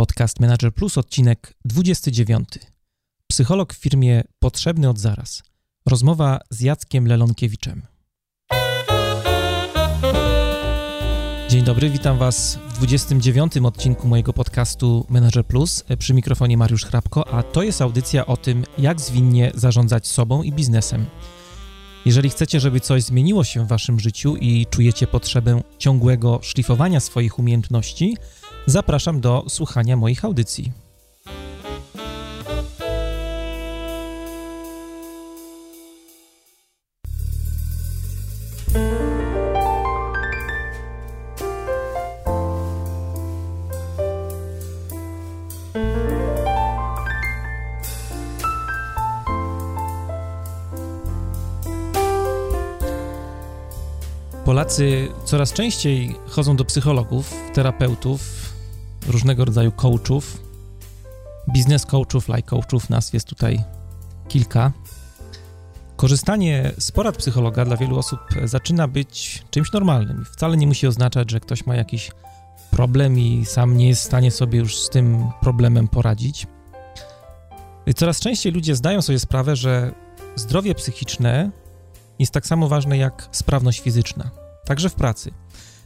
[0.00, 2.48] Podcast Manager Plus, odcinek 29.
[3.26, 5.42] Psycholog w firmie Potrzebny od zaraz.
[5.86, 7.82] Rozmowa z Jackiem Lelonkiewiczem.
[11.48, 13.56] Dzień dobry, witam Was w 29.
[13.56, 15.84] odcinku mojego podcastu Manager Plus.
[15.98, 20.52] Przy mikrofonie Mariusz Hrabko, a to jest audycja o tym, jak zwinnie zarządzać sobą i
[20.52, 21.06] biznesem.
[22.04, 27.38] Jeżeli chcecie, żeby coś zmieniło się w Waszym życiu i czujecie potrzebę ciągłego szlifowania swoich
[27.38, 28.16] umiejętności,
[28.66, 30.72] zapraszam do słuchania moich audycji.
[54.44, 58.49] Polacy coraz częściej chodzą do psychologów, terapeutów,
[59.10, 60.42] różnego rodzaju coachów.
[61.52, 63.64] Biznes coachów, life coachów, nas jest tutaj
[64.28, 64.72] kilka.
[65.96, 70.24] Korzystanie z porad psychologa dla wielu osób zaczyna być czymś normalnym.
[70.32, 72.10] Wcale nie musi oznaczać, że ktoś ma jakiś
[72.70, 76.46] problem i sam nie jest w stanie sobie już z tym problemem poradzić.
[77.96, 79.92] Coraz częściej ludzie zdają sobie sprawę, że
[80.36, 81.50] zdrowie psychiczne
[82.18, 84.30] jest tak samo ważne jak sprawność fizyczna,
[84.64, 85.32] także w pracy.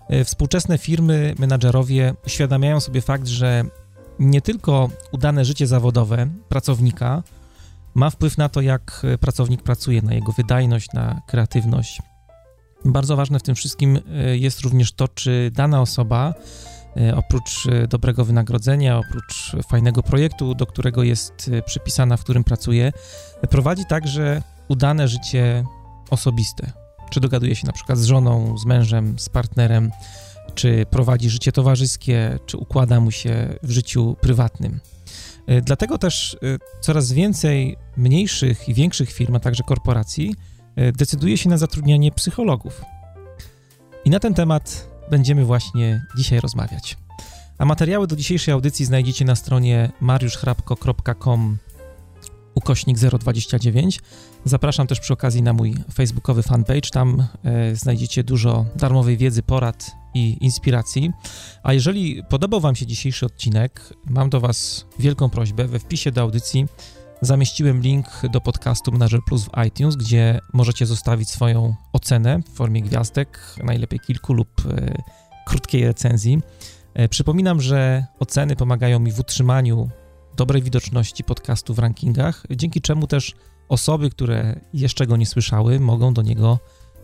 [0.08, 3.64] E, współczesne firmy, menadżerowie uświadamiają sobie fakt, że
[4.19, 7.22] nie tylko udane życie zawodowe pracownika
[7.94, 12.02] ma wpływ na to, jak pracownik pracuje, na jego wydajność, na kreatywność.
[12.84, 16.34] Bardzo ważne w tym wszystkim e, jest również to, czy dana osoba
[16.97, 22.92] e, oprócz dobrego wynagrodzenia, oprócz fajnego projektu, do którego jest przypisana, w którym pracuje,
[23.50, 25.64] prowadzi także udane życie
[26.10, 26.83] osobiste.
[27.14, 29.90] Czy dogaduje się na przykład z żoną, z mężem, z partnerem,
[30.54, 34.80] czy prowadzi życie towarzyskie, czy układa mu się w życiu prywatnym.
[35.46, 40.34] E, dlatego też e, coraz więcej mniejszych i większych firm, a także korporacji
[40.76, 42.82] e, decyduje się na zatrudnianie psychologów.
[44.04, 46.97] I na ten temat będziemy właśnie dzisiaj rozmawiać.
[47.58, 51.58] A materiały do dzisiejszej audycji znajdziecie na stronie mariuszchrapko.com
[52.54, 54.00] ukośnik 029.
[54.47, 56.91] Zapraszam też przy okazji na mój facebookowy fanpage.
[56.93, 61.12] Tam e, znajdziecie dużo darmowej wiedzy, porad i inspiracji.
[61.62, 65.69] A jeżeli podobał Wam się dzisiejszy odcinek, mam do Was wielką prośbę.
[65.69, 66.66] We wpisie do audycji
[67.21, 72.83] zamieściłem link do podcastu Manager Plus w iTunes, gdzie możecie zostawić swoją ocenę w formie
[72.83, 75.03] gwiazdek, najlepiej kilku lub e,
[75.47, 76.41] krótkiej recenzji.
[76.94, 79.88] E, przypominam, że oceny pomagają mi w utrzymaniu
[80.37, 83.34] dobrej widoczności podcastu w rankingach, dzięki czemu też
[83.69, 86.58] osoby, które jeszcze go nie słyszały, mogą do niego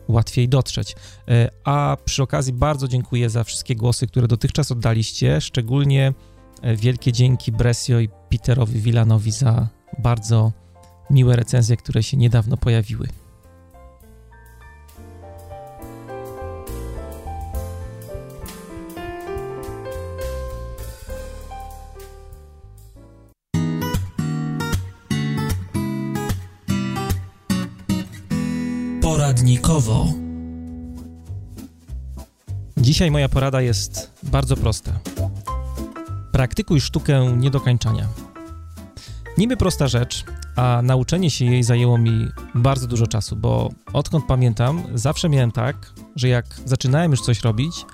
[0.09, 0.97] łatwiej dotrzeć.
[1.29, 6.13] E, a przy okazji bardzo dziękuję za wszystkie głosy, które dotychczas oddaliście, szczególnie
[6.63, 9.69] e, wielkie dzięki Bresio i Peterowi Villanowi za
[9.99, 10.53] bardzo
[11.11, 13.09] miłe recenzje, które się niedawno pojawiły.
[29.11, 30.07] Poradnikowo.
[32.77, 34.93] Dzisiaj moja porada jest bardzo prosta.
[36.33, 38.07] Praktykuj sztukę niedokańczania.
[39.39, 40.25] Niby prosta rzecz,
[40.57, 45.93] a nauczenie się jej zajęło mi bardzo dużo czasu, bo odkąd pamiętam, zawsze miałem tak,
[46.17, 47.87] że jak zaczynałem już coś robić,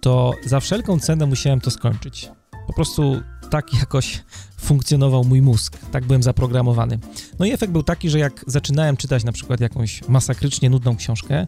[0.00, 2.30] to za wszelką cenę musiałem to skończyć.
[2.66, 3.20] Po prostu
[3.50, 4.24] tak jakoś
[4.56, 6.98] funkcjonował mój mózg, tak byłem zaprogramowany.
[7.38, 11.46] No i efekt był taki, że jak zaczynałem czytać na przykład jakąś masakrycznie nudną książkę,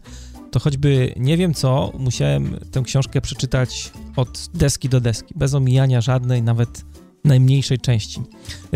[0.51, 6.01] to choćby nie wiem co, musiałem tę książkę przeczytać od deski do deski, bez omijania
[6.01, 6.85] żadnej, nawet
[7.25, 8.23] najmniejszej części.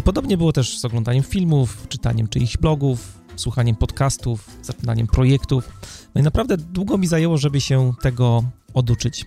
[0.04, 5.68] Podobnie było też z oglądaniem filmów, czytaniem czyichś blogów, słuchaniem podcastów, zaczynaniem projektów.
[6.14, 8.42] No i naprawdę długo mi zajęło, żeby się tego
[8.74, 9.26] oduczyć.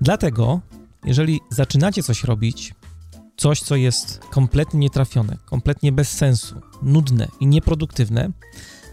[0.00, 0.60] Dlatego,
[1.04, 2.74] jeżeli zaczynacie coś robić,
[3.36, 8.30] coś, co jest kompletnie nietrafione, kompletnie bez sensu, nudne i nieproduktywne,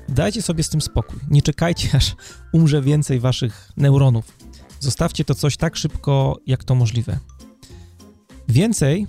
[0.09, 1.19] dajcie sobie z tym spokój.
[1.29, 2.15] Nie czekajcie, aż
[2.53, 4.37] umrze więcej waszych neuronów.
[4.79, 7.19] Zostawcie to coś tak szybko, jak to możliwe.
[8.47, 9.07] Więcej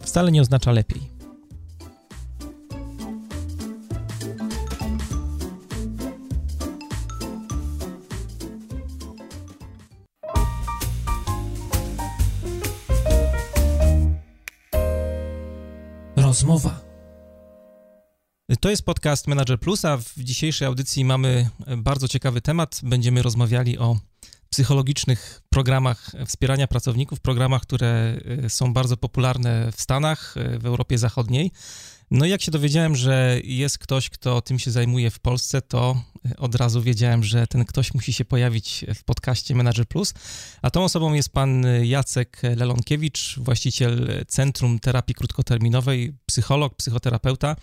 [0.00, 1.13] wcale nie oznacza lepiej.
[16.34, 16.80] Rozmowa.
[18.60, 22.80] To jest podcast Manager Plus, a w dzisiejszej audycji mamy bardzo ciekawy temat.
[22.82, 23.96] Będziemy rozmawiali o
[24.50, 28.16] psychologicznych programach wspierania pracowników, programach, które
[28.48, 31.50] są bardzo popularne w Stanach, w Europie Zachodniej.
[32.14, 36.02] No i jak się dowiedziałem, że jest ktoś, kto tym się zajmuje w Polsce, to
[36.38, 40.14] od razu wiedziałem, że ten ktoś musi się pojawić w podcaście Manager Plus.
[40.62, 47.56] A tą osobą jest pan Jacek Lelonkiewicz, właściciel Centrum Terapii Krótkoterminowej, psycholog, psychoterapeuta,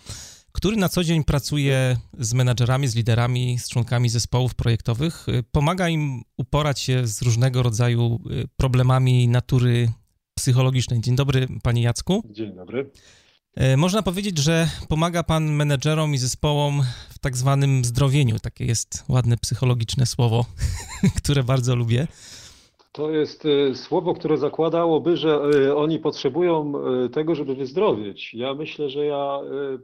[0.52, 5.26] który na co dzień pracuje z menadżerami, z liderami, z członkami zespołów projektowych.
[5.52, 8.20] Pomaga im uporać się z różnego rodzaju
[8.56, 9.92] problemami natury
[10.34, 11.00] psychologicznej.
[11.00, 12.22] Dzień dobry, panie Jacku.
[12.30, 12.90] Dzień dobry.
[13.56, 18.38] E, można powiedzieć, że pomaga Pan menedżerom i zespołom w tak zwanym zdrowieniu.
[18.38, 20.44] Takie jest ładne psychologiczne słowo,
[21.22, 22.06] które bardzo lubię.
[22.92, 26.72] To jest e, słowo, które zakładałoby, że e, oni potrzebują
[27.12, 28.34] tego, żeby wyzdrowieć.
[28.34, 29.38] Ja myślę, że ja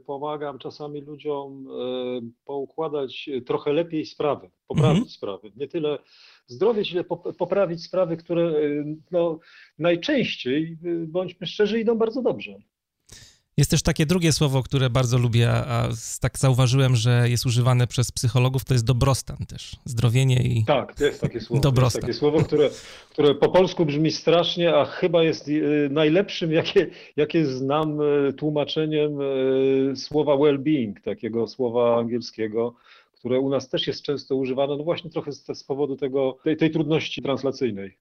[0.05, 1.67] pomagam czasami ludziom
[2.45, 5.09] poukładać trochę lepiej sprawy, poprawić mhm.
[5.09, 5.51] sprawy.
[5.55, 5.99] Nie tyle
[6.47, 7.03] zdrowieć, ile
[7.37, 8.53] poprawić sprawy, które
[9.11, 9.39] no,
[9.79, 10.77] najczęściej,
[11.07, 12.59] bądźmy szczerzy, idą bardzo dobrze.
[13.59, 15.89] Jest też takie drugie słowo, które bardzo lubię, a
[16.21, 21.21] tak zauważyłem, że jest używane przez psychologów, to jest dobrostan też, zdrowienie i Tak, jest
[21.21, 21.61] takie słowo.
[21.61, 21.99] Dobrostan.
[21.99, 22.69] Jest takie słowo, które,
[23.09, 29.21] które po polsku brzmi strasznie, a chyba jest y, najlepszym, jakie, jakie znam y, tłumaczeniem
[29.21, 32.73] y, słowa well-being, takiego słowa angielskiego,
[33.13, 36.57] które u nas też jest często używane, no właśnie trochę z, z powodu tego, tej,
[36.57, 37.97] tej trudności translacyjnej.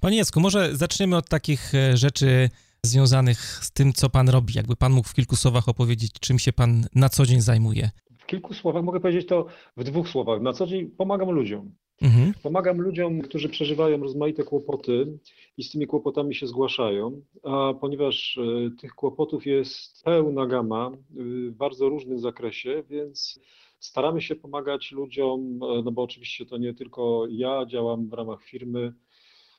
[0.00, 2.50] Panie Jacku, może zaczniemy od takich e, rzeczy
[2.86, 4.54] związanych z tym, co pan robi.
[4.54, 7.90] Jakby pan mógł w kilku słowach opowiedzieć, czym się pan na co dzień zajmuje.
[8.18, 9.46] W kilku słowach mogę powiedzieć to
[9.76, 10.40] w dwóch słowach.
[10.40, 11.72] Na co dzień pomagam ludziom.
[12.02, 12.34] Mhm.
[12.42, 15.18] Pomagam ludziom, którzy przeżywają rozmaite kłopoty
[15.56, 21.50] i z tymi kłopotami się zgłaszają, a ponieważ e, tych kłopotów jest pełna gama w
[21.50, 23.40] bardzo różnym zakresie, więc
[23.80, 28.42] staramy się pomagać ludziom, e, no bo oczywiście to nie tylko ja działam w ramach
[28.42, 28.92] firmy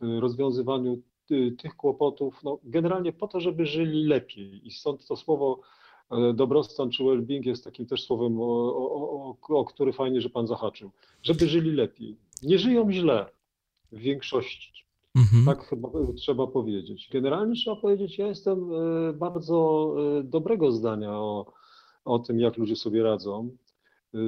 [0.01, 1.01] w rozwiązywaniu
[1.57, 4.67] tych kłopotów, no, generalnie po to, żeby żyli lepiej.
[4.67, 5.59] I stąd to słowo
[6.11, 10.29] e, dobrostan czy well-being jest takim też słowem, o, o, o, o który fajnie, że
[10.29, 10.91] Pan zahaczył.
[11.23, 12.17] Żeby żyli lepiej.
[12.43, 13.25] Nie żyją źle
[13.91, 14.85] w większości.
[15.15, 15.45] Mhm.
[15.45, 17.09] Tak chyba trzeba powiedzieć.
[17.11, 21.53] Generalnie trzeba powiedzieć, ja jestem e, bardzo e, dobrego zdania o,
[22.05, 23.49] o tym, jak ludzie sobie radzą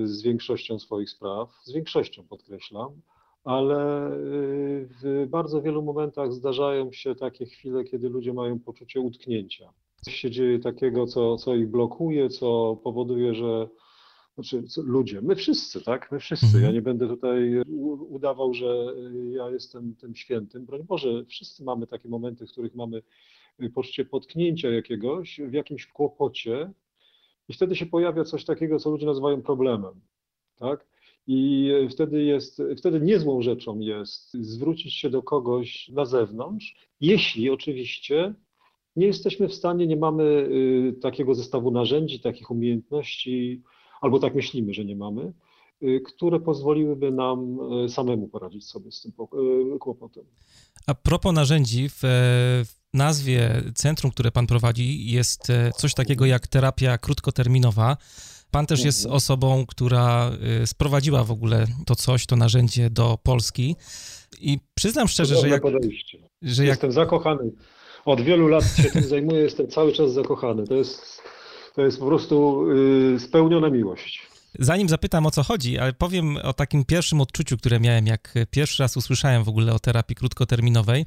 [0.04, 3.02] z większością swoich spraw, z większością podkreślam
[3.44, 9.74] ale y, w bardzo wielu momentach zdarzają się takie chwile, kiedy ludzie mają poczucie utknięcia.
[10.02, 13.68] Coś się dzieje takiego, co, co ich blokuje, co powoduje, że
[14.36, 16.12] znaczy ludzie, my wszyscy, tak?
[16.12, 16.46] My wszyscy.
[16.54, 16.74] Ja mhm.
[16.74, 17.62] nie będę tutaj
[18.10, 18.86] udawał, że
[19.32, 20.66] ja jestem tym świętym.
[20.66, 23.02] Broń Boże, wszyscy mamy takie momenty, w których mamy
[23.74, 26.72] poczucie potknięcia jakiegoś, w jakimś kłopocie
[27.48, 30.02] i wtedy się pojawia coś takiego, co ludzie nazywają problemem,
[30.56, 30.91] tak?
[31.28, 38.34] I wtedy jest, wtedy niezłą rzeczą jest zwrócić się do kogoś na zewnątrz, jeśli oczywiście
[38.96, 43.62] nie jesteśmy w stanie, nie mamy y, takiego zestawu narzędzi, takich umiejętności,
[44.02, 45.34] albo tak myślimy, że nie mamy,
[45.84, 49.12] y, które pozwoliłyby nam y, samemu poradzić sobie z tym
[49.80, 50.24] kłopotem.
[50.88, 52.00] A propos narzędzi, w,
[52.66, 57.98] w nazwie centrum, które Pan prowadzi, jest e, coś takiego jak terapia krótkoterminowa.
[58.52, 59.16] Pan też jest mhm.
[59.16, 60.32] osobą, która
[60.64, 63.76] y, sprowadziła w ogóle to coś, to narzędzie do Polski.
[64.42, 65.64] I przyznam szczerze, że jak,
[66.42, 66.70] że jak...
[66.70, 67.52] Jestem zakochany.
[68.06, 70.68] Od wielu lat się tym zajmuję, jestem cały czas zakochany.
[70.68, 71.22] To jest,
[71.76, 72.66] to jest po prostu
[73.12, 74.31] yy, spełniona miłość.
[74.60, 78.84] Zanim zapytam o co chodzi, ale powiem o takim pierwszym odczuciu, które miałem, jak pierwszy
[78.84, 81.06] raz usłyszałem w ogóle o terapii krótkoterminowej,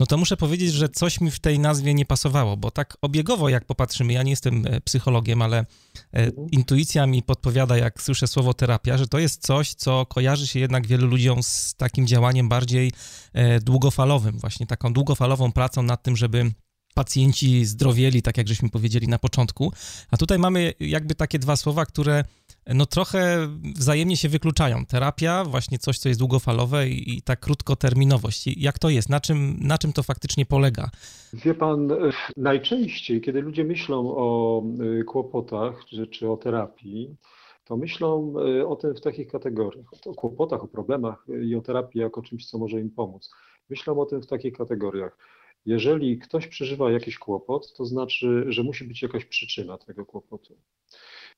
[0.00, 3.48] no to muszę powiedzieć, że coś mi w tej nazwie nie pasowało, bo tak obiegowo
[3.48, 5.64] jak popatrzymy, ja nie jestem e, psychologiem, ale e,
[6.12, 6.50] mhm.
[6.50, 10.86] intuicja mi podpowiada, jak słyszę słowo terapia, że to jest coś, co kojarzy się jednak
[10.86, 12.92] wielu ludziom z takim działaniem bardziej
[13.32, 16.52] e, długofalowym, właśnie taką długofalową pracą nad tym, żeby
[16.94, 19.72] pacjenci zdrowieli, tak jak żeśmy powiedzieli na początku.
[20.10, 22.24] A tutaj mamy jakby takie dwa słowa, które
[22.66, 24.86] no trochę wzajemnie się wykluczają.
[24.86, 28.46] Terapia, właśnie coś, co jest długofalowe i, i ta krótkoterminowość.
[28.46, 29.08] Jak to jest?
[29.08, 30.90] Na czym, na czym to faktycznie polega?
[31.32, 31.88] Wie pan,
[32.36, 34.62] najczęściej, kiedy ludzie myślą o
[35.00, 37.16] y, kłopotach czy, czy o terapii,
[37.64, 42.00] to myślą y, o tym w takich kategoriach, o kłopotach, o problemach i o terapii
[42.00, 43.30] jako czymś, co może im pomóc.
[43.70, 45.18] Myślą o tym w takich kategoriach.
[45.66, 50.56] Jeżeli ktoś przeżywa jakiś kłopot, to znaczy, że musi być jakaś przyczyna tego kłopotu.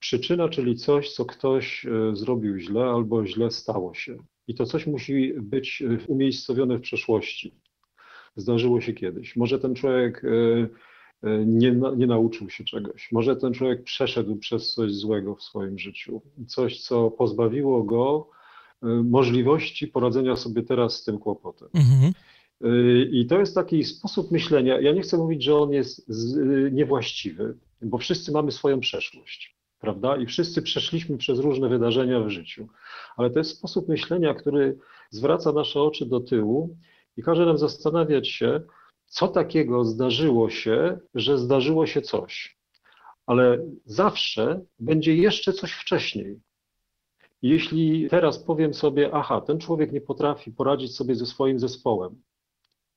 [0.01, 4.17] Przyczyna, czyli coś, co ktoś e, zrobił źle albo źle stało się.
[4.47, 7.55] I to coś musi być e, umiejscowione w przeszłości.
[8.37, 9.37] Zdarzyło się kiedyś.
[9.37, 10.69] Może ten człowiek e,
[11.47, 13.13] nie, nie nauczył się czegoś.
[13.13, 16.23] Może ten człowiek przeszedł przez coś złego w swoim życiu.
[16.47, 18.31] Coś, co pozbawiło go
[19.05, 21.69] możliwości poradzenia sobie teraz z tym kłopotem.
[21.75, 22.13] Mhm.
[23.13, 24.81] I to jest taki sposób myślenia.
[24.81, 26.11] Ja nie chcę mówić, że on jest
[26.73, 29.54] niewłaściwy, bo wszyscy mamy swoją przeszłość,
[29.85, 30.17] prawda?
[30.17, 32.69] I wszyscy przeszliśmy przez różne wydarzenia w życiu.
[33.17, 34.79] Ale to jest sposób myślenia, który
[35.11, 36.77] zwraca nasze oczy do tyłu
[37.17, 38.61] i każe nam zastanawiać się,
[39.07, 42.59] co takiego zdarzyło się, że zdarzyło się coś.
[43.27, 46.41] Ale zawsze będzie jeszcze coś wcześniej.
[47.43, 52.23] Jeśli teraz powiem sobie, aha, ten człowiek nie potrafi poradzić sobie ze swoim zespołem,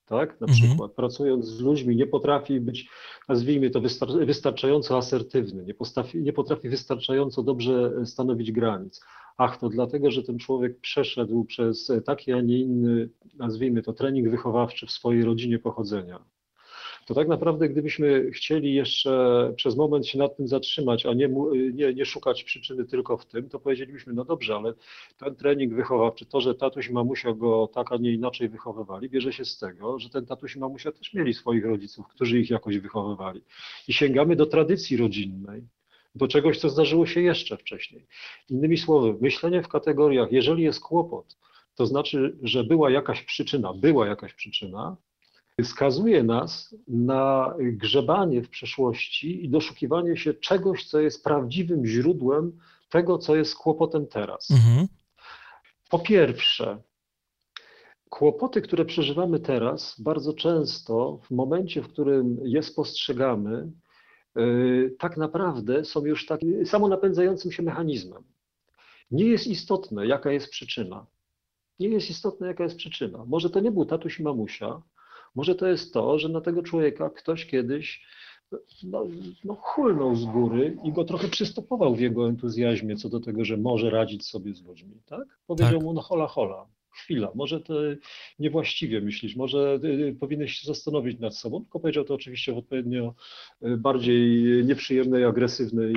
[0.07, 0.41] tak?
[0.41, 0.69] Na mhm.
[0.69, 2.89] przykład pracując z ludźmi nie potrafi być,
[3.29, 9.01] nazwijmy to, wystar wystarczająco asertywny, nie potrafi, nie potrafi wystarczająco dobrze stanowić granic.
[9.37, 14.29] Ach, to dlatego, że ten człowiek przeszedł przez taki, a nie inny, nazwijmy to, trening
[14.29, 16.36] wychowawczy w swojej rodzinie pochodzenia
[17.07, 21.29] to tak naprawdę gdybyśmy chcieli jeszcze przez moment się nad tym zatrzymać, a nie,
[21.73, 24.73] nie, nie szukać przyczyny tylko w tym, to powiedzielibyśmy, no dobrze, ale
[25.17, 29.33] ten trening wychowawczy, to, że tatuś i mamusia go tak, a nie inaczej wychowywali, bierze
[29.33, 32.77] się z tego, że ten tatuś i mamusia też mieli swoich rodziców, którzy ich jakoś
[32.77, 33.41] wychowywali.
[33.87, 35.61] I sięgamy do tradycji rodzinnej,
[36.15, 38.07] do czegoś, co zdarzyło się jeszcze wcześniej.
[38.49, 41.37] Innymi słowy, myślenie w kategoriach, jeżeli jest kłopot,
[41.75, 44.97] to znaczy, że była jakaś przyczyna, była jakaś przyczyna,
[45.63, 52.59] skazuje nas na grzebanie w przeszłości i doszukiwanie się czegoś, co jest prawdziwym źródłem
[52.89, 54.51] tego, co jest kłopotem teraz.
[54.51, 54.87] Mhm.
[55.89, 56.81] Po pierwsze,
[58.09, 63.71] kłopoty, które przeżywamy teraz, bardzo często w momencie, w którym je spostrzegamy,
[64.35, 68.23] yy, tak naprawdę są już takim samonapędzającym się mechanizmem.
[69.11, 71.05] Nie jest istotne, jaka jest przyczyna.
[71.79, 73.25] Nie jest istotne, jaka jest przyczyna.
[73.25, 74.81] Może to nie był tatuś i mamusia,
[75.37, 78.05] może to jest to, że na tego człowieka ktoś kiedyś
[78.83, 79.05] no,
[79.43, 83.57] no, hulnął z góry i go trochę przystopował w jego entuzjazmie co do tego, że
[83.57, 85.39] może radzić sobie z ludźmi, tak?
[85.47, 85.83] Powiedział tak.
[85.83, 87.73] mu, no hola, hola, chwila, może to
[88.39, 93.13] niewłaściwie myślisz, może y, powinieneś się zastanowić nad sobą, tylko powiedział to oczywiście w odpowiednio
[93.65, 95.93] y, bardziej nieprzyjemnej, agresywnej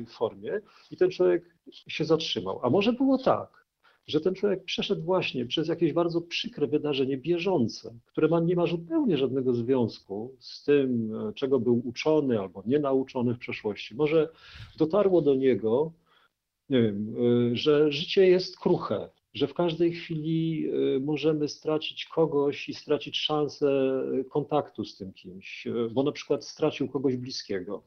[0.00, 2.60] y, formie i ten człowiek się zatrzymał.
[2.62, 3.61] A może było tak,
[4.06, 8.66] że ten człowiek przeszedł właśnie przez jakieś bardzo przykre wydarzenie bieżące, które ma, nie ma
[8.66, 13.94] zupełnie żadnego związku z tym, czego był uczony albo nie nauczony w przeszłości.
[13.94, 14.28] Może
[14.78, 15.92] dotarło do niego,
[16.68, 17.14] nie wiem,
[17.56, 24.02] że życie jest kruche, że w każdej chwili y, możemy stracić kogoś i stracić szansę
[24.30, 27.82] kontaktu z tym kimś, bo na przykład stracił kogoś bliskiego.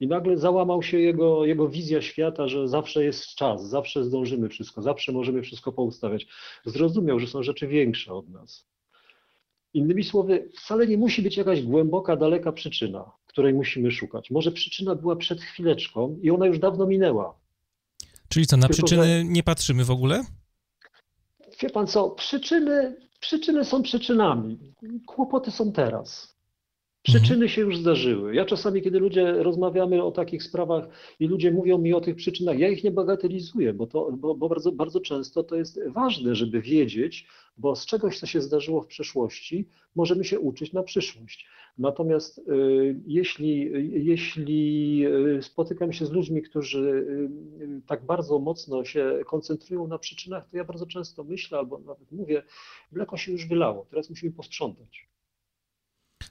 [0.00, 4.82] I nagle załamał się jego, jego wizja świata, że zawsze jest czas, zawsze zdążymy wszystko,
[4.82, 6.26] zawsze możemy wszystko poustawiać.
[6.64, 8.66] Zrozumiał, że są rzeczy większe od nas.
[9.74, 14.30] Innymi słowy, wcale nie musi być jakaś głęboka, daleka przyczyna, której musimy szukać.
[14.30, 17.38] Może przyczyna była przed chwileczką i ona już dawno minęła.
[18.28, 19.24] Czyli co, na Tylko, przyczyny że...
[19.24, 20.24] nie patrzymy w ogóle?
[21.62, 24.58] Wie pan co, przyczyny, przyczyny są przyczynami.
[25.06, 26.33] Kłopoty są teraz.
[27.04, 27.48] Przyczyny mhm.
[27.48, 28.34] się już zdarzyły.
[28.34, 30.88] Ja czasami, kiedy ludzie rozmawiamy o takich sprawach
[31.20, 34.48] i ludzie mówią mi o tych przyczynach, ja ich nie bagatelizuję, bo, to, bo, bo
[34.48, 38.86] bardzo, bardzo często to jest ważne, żeby wiedzieć, bo z czegoś, co się zdarzyło w
[38.86, 41.46] przeszłości, możemy się uczyć na przyszłość.
[41.78, 43.70] Natomiast y, jeśli,
[44.06, 47.06] jeśli y, spotykam się z ludźmi, którzy
[47.60, 52.12] y, tak bardzo mocno się koncentrują na przyczynach, to ja bardzo często myślę albo nawet
[52.12, 52.42] mówię,
[52.92, 55.13] mleko się już wylało, teraz musimy posprzątać.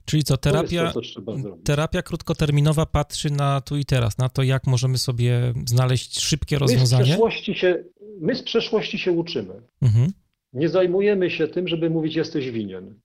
[0.05, 1.01] Czyli co, terapia, to,
[1.63, 7.03] terapia krótkoterminowa patrzy na tu i teraz, na to, jak możemy sobie znaleźć szybkie rozwiązanie?
[7.03, 7.83] My z przeszłości się,
[8.19, 9.61] my z przeszłości się uczymy.
[9.81, 10.11] Mhm.
[10.53, 12.99] Nie zajmujemy się tym, żeby mówić, jesteś winien.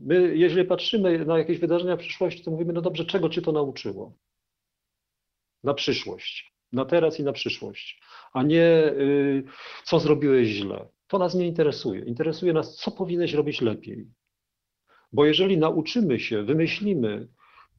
[0.00, 3.52] My, jeżeli patrzymy na jakieś wydarzenia w przyszłości, to mówimy, no dobrze, czego cię to
[3.52, 4.12] nauczyło?
[5.64, 8.00] Na przyszłość, na teraz i na przyszłość,
[8.32, 9.44] a nie y,
[9.84, 10.88] co zrobiłeś źle.
[11.06, 12.00] To nas nie interesuje.
[12.04, 14.06] Interesuje nas, co powinieneś robić lepiej.
[15.14, 17.28] Bo jeżeli nauczymy się, wymyślimy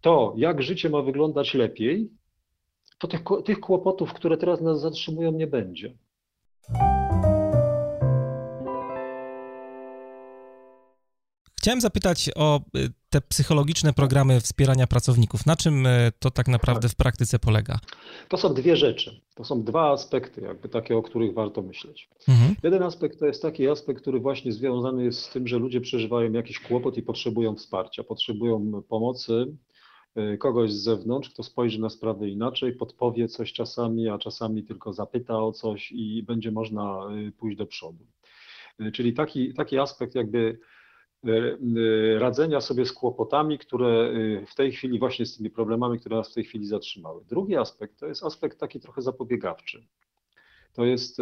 [0.01, 2.09] to, jak życie ma wyglądać lepiej,
[2.99, 5.97] to tych, tych kłopotów, które teraz nas zatrzymują, nie będzie.
[11.57, 15.45] Chciałem zapytać o y, te psychologiczne programy wspierania pracowników.
[15.45, 17.79] Na czym y, to tak naprawdę w praktyce polega?
[18.29, 19.21] To są dwie rzeczy.
[19.35, 22.09] To są dwa aspekty, jakby takie, o których warto myśleć.
[22.27, 22.55] Mhm.
[22.63, 26.31] Jeden aspekt to jest taki aspekt, który właśnie związany jest z tym, że ludzie przeżywają
[26.31, 29.55] jakiś kłopot i potrzebują wsparcia, potrzebują pomocy,
[30.33, 34.93] y, kogoś z zewnątrz, kto spojrzy na sprawę inaczej, podpowie coś czasami, a czasami tylko
[34.93, 37.07] zapyta o coś i będzie można
[37.37, 38.05] pójść do przodu.
[38.93, 40.74] Czyli taki, taki aspekt jakby E, e,
[42.17, 46.31] radzenia sobie z kłopotami, które e, w tej chwili, właśnie z tymi problemami, które nas
[46.31, 47.21] w tej chwili zatrzymały.
[47.29, 49.87] Drugi aspekt to jest aspekt taki trochę zapobiegawczy.
[50.73, 51.17] To jest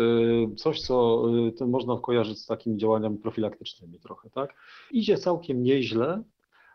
[0.57, 1.27] coś, co
[1.67, 4.55] można kojarzyć z takimi działaniami profilaktycznymi trochę, tak?
[4.91, 6.23] Idzie całkiem nieźle,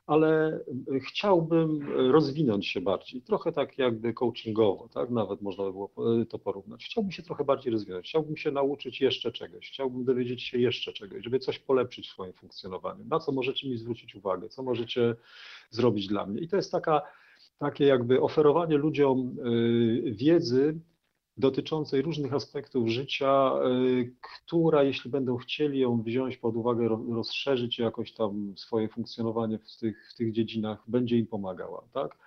[0.08, 0.60] ale
[1.00, 1.80] chciałbym
[2.12, 5.10] rozwinąć się bardziej, trochę tak jakby coachingowo, tak?
[5.10, 5.90] Nawet można by było
[6.28, 6.84] to porównać.
[6.84, 11.24] Chciałbym się trochę bardziej rozwijać, chciałbym się nauczyć jeszcze czegoś, chciałbym dowiedzieć się jeszcze czegoś,
[11.24, 13.04] żeby coś polepszyć w swoim funkcjonowaniu.
[13.04, 15.14] Na co możecie mi zwrócić uwagę, co możecie
[15.70, 16.40] zrobić dla mnie.
[16.40, 17.02] I to jest taka,
[17.58, 20.80] takie jakby oferowanie ludziom y, wiedzy,
[21.38, 23.52] dotyczącej różnych aspektów życia,
[23.90, 29.78] y, która, jeśli będą chcieli ją wziąć pod uwagę, rozszerzyć jakoś tam swoje funkcjonowanie w
[29.80, 31.84] tych, w tych dziedzinach, będzie im pomagała.
[31.92, 32.18] Tak?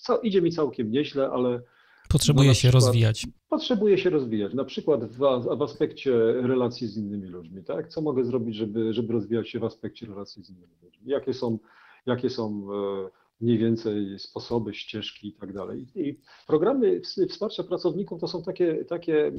[0.00, 1.62] Co, idzie mi całkiem nieźle, ale.
[2.08, 3.26] Potrzebuje no, się przykład, rozwijać.
[3.48, 4.54] Potrzebuje się rozwijać.
[4.54, 5.18] Na przykład w,
[5.58, 7.64] w, aspekcie relacji z innymi ludźmi.
[7.64, 7.88] Tak?
[7.88, 11.10] Co mogę zrobić, żeby, żeby rozwijać się w aspekcie relacji z innymi ludźmi?
[11.10, 11.58] Jakie są,
[12.06, 15.86] jakie są e, mniej więcej sposoby, ścieżki i tak dalej.
[15.94, 19.32] I programy wsparcia pracowników to są takie, takie,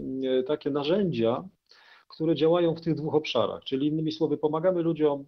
[0.48, 1.50] takie narzędzia,
[2.08, 5.26] które działają w tych dwóch obszarach, czyli innymi słowy pomagamy ludziom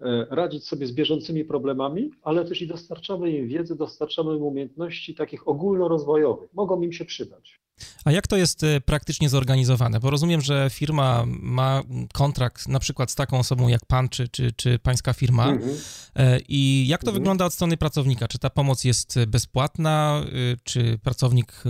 [0.00, 5.14] e, radzić sobie z bieżącymi problemami, ale też i dostarczamy im wiedzy, dostarczamy im umiejętności
[5.14, 6.54] takich ogólnorozwojowych.
[6.54, 7.63] Mogą im się przydać.
[8.04, 10.00] A jak to jest e, praktycznie zorganizowane?
[10.00, 14.52] Bo rozumiem, że firma ma kontrakt na przykład z taką osobą jak pan, czy, czy,
[14.52, 15.48] czy pańska firma.
[15.48, 15.76] Mhm.
[16.16, 17.22] E, I jak to mhm.
[17.22, 18.28] wygląda od strony pracownika?
[18.28, 20.22] Czy ta pomoc jest bezpłatna?
[20.26, 21.62] E, czy pracownik,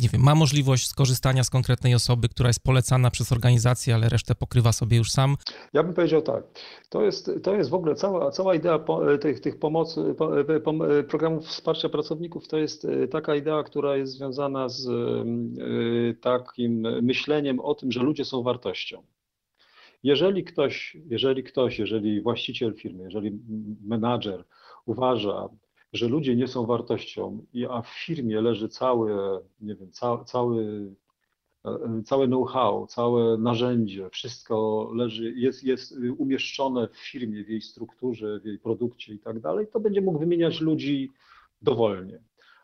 [0.00, 4.34] nie wiem, ma możliwość skorzystania z konkretnej osoby, która jest polecana przez organizację, ale resztę
[4.34, 5.36] pokrywa sobie już sam?
[5.72, 6.44] Ja bym powiedział tak.
[6.88, 8.78] To jest, to jest w ogóle cała, cała idea
[9.20, 10.14] tych, tych pomocy,
[11.08, 15.24] programów wsparcia pracowników, to jest taka idea, która jest związana z Y,
[16.20, 19.02] takim myśleniem o tym, że ludzie są wartością.
[20.02, 23.38] Jeżeli ktoś, jeżeli ktoś, jeżeli właściciel firmy, jeżeli
[23.84, 24.44] menadżer
[24.86, 25.48] uważa,
[25.92, 29.12] że ludzie nie są wartością, a w firmie leży cały,
[29.60, 30.90] nie wiem, ca, cały,
[31.64, 38.40] e, całe know-how, całe narzędzie, wszystko leży, jest, jest umieszczone w firmie, w jej strukturze,
[38.40, 41.10] w jej produkcie i tak dalej, to będzie mógł wymieniać ludzi
[41.62, 42.18] dowolnie.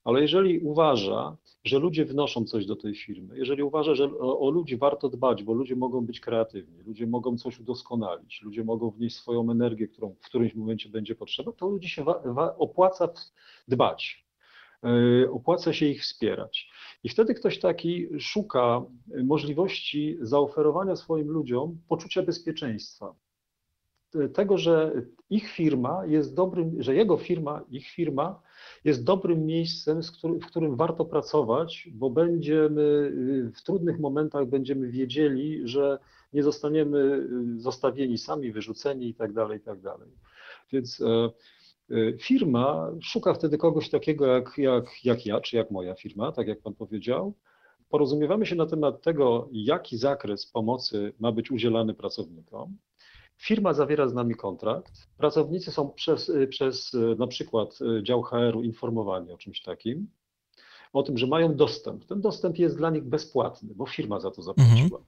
[0.05, 4.77] Ale jeżeli uważa, że ludzie wnoszą coś do tej firmy, jeżeli uważa, że o, ludzi
[4.77, 9.51] warto dbać, bo ludzie mogą być kreatywni, ludzie mogą coś udoskonalić, ludzie mogą wnieść swoją
[9.51, 12.05] energię, którą w którymś momencie będzie potrzeba, to ludzi się
[12.59, 13.09] opłaca
[13.69, 14.25] dbać.
[14.83, 16.71] Yy, opłaca się ich wspierać.
[17.05, 18.83] I wtedy ktoś taki szuka
[19.25, 23.15] możliwości zaoferowania swoim ludziom poczucia bezpieczeństwa.
[24.35, 24.93] Tego, że
[25.31, 28.43] ich firma jest dobrym, że jego firma, ich firma
[28.85, 30.01] jest dobrym miejscem,
[30.43, 33.13] w którym warto pracować, bo będziemy
[33.55, 35.99] w trudnych momentach będziemy wiedzieli, że
[36.33, 39.79] nie zostaniemy zostawieni sami, wyrzuceni i tak dalej, i tak.
[40.73, 41.31] Więc e,
[41.91, 46.49] e, firma szuka wtedy kogoś takiego jak, jak, jak ja, czy jak moja firma, tak
[46.49, 47.35] jak Pan powiedział.
[47.89, 52.77] Porozumiewamy się na temat tego, jaki zakres pomocy ma być udzielany pracownikom.
[53.37, 59.39] Firma zawiera z nami kontrakt, pracownicy są przez, przez na przykład dział HR-u informowani o
[59.39, 60.09] czymś takim,
[60.93, 62.05] o tym, że mają dostęp.
[62.05, 64.83] Ten dostęp jest dla nich bezpłatny, bo firma za to zapłaciła.
[64.83, 65.03] Mhm.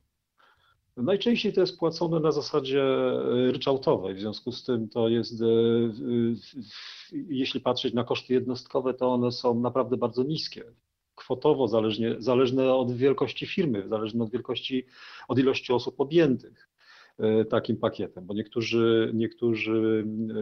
[0.97, 2.85] Najczęściej to jest płacone na zasadzie
[3.53, 5.43] ryczałtowej, w związku z tym to jest,
[7.13, 10.65] jeśli patrzeć na koszty jednostkowe, to one są naprawdę bardzo niskie.
[11.15, 14.87] Kwotowo zależnie, zależne od wielkości firmy, zależne od wielkości,
[15.29, 16.69] od ilości osób objętych.
[17.19, 20.35] E, takim pakietem, bo niektórzy, niektórzy e,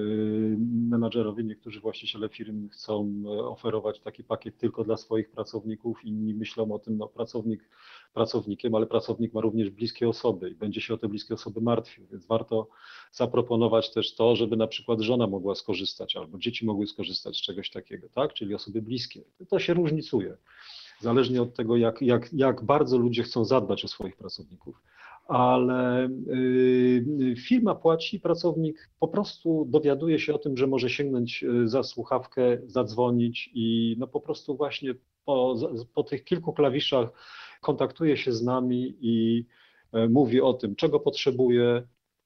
[0.90, 6.72] menadżerowie, niektórzy właściciele firm chcą e, oferować taki pakiet tylko dla swoich pracowników, inni myślą
[6.72, 7.68] o tym, no pracownik
[8.14, 12.06] pracownikiem, ale pracownik ma również bliskie osoby i będzie się o te bliskie osoby martwił,
[12.12, 12.68] więc warto
[13.12, 17.70] zaproponować też to, żeby na przykład żona mogła skorzystać albo dzieci mogły skorzystać z czegoś
[17.70, 19.20] takiego, tak, czyli osoby bliskie.
[19.48, 20.36] To się różnicuje,
[21.00, 24.80] zależnie od tego, jak, jak, jak bardzo ludzie chcą zadbać o swoich pracowników
[25.26, 31.68] ale y, firma płaci, pracownik po prostu dowiaduje się o tym, że może sięgnąć y,
[31.68, 35.56] za słuchawkę, zadzwonić i no po prostu właśnie po,
[35.94, 37.08] po tych kilku klawiszach
[37.60, 39.46] kontaktuje się z nami i
[39.92, 41.82] e, mówi o tym, czego potrzebuje,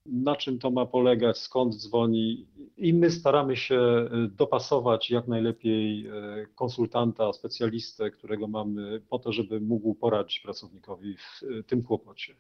[0.07, 6.11] na czym to ma polegać, skąd dzwoni i my staramy się e, dopasować jak najlepiej
[6.55, 12.35] konsultanta, specjalistę, którego mamy po to, żeby mógł poradzić pracownikowi w tym kłopocie.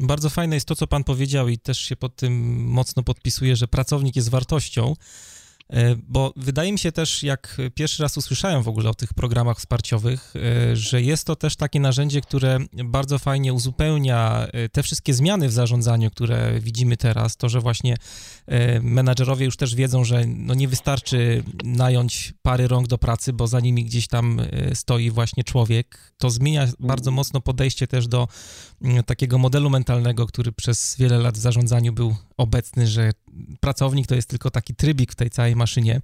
[0.00, 3.68] Bardzo fajne jest to, co Pan powiedział, i też się pod tym mocno podpisuję, że
[3.68, 4.94] pracownik jest wartością.
[5.70, 9.58] E, bo wydaje mi się też, jak pierwszy raz usłyszałem w ogóle o tych programach
[9.58, 15.14] wsparciowych, e, że jest to też takie narzędzie, które bardzo fajnie uzupełnia e, te wszystkie
[15.14, 17.36] zmiany w zarządzaniu, które widzimy teraz.
[17.36, 17.96] To, że właśnie
[18.82, 23.60] menadżerowie już też wiedzą, że no nie wystarczy nająć pary rąk do pracy, bo za
[23.60, 24.40] nimi gdzieś tam
[24.74, 26.12] stoi właśnie człowiek.
[26.18, 28.28] To zmienia bardzo mocno podejście też do
[28.82, 33.10] mm, takiego modelu mentalnego, który przez wiele lat w zarządzaniu był obecny, że
[33.60, 36.00] pracownik to jest tylko taki trybik w tej całej maszynie.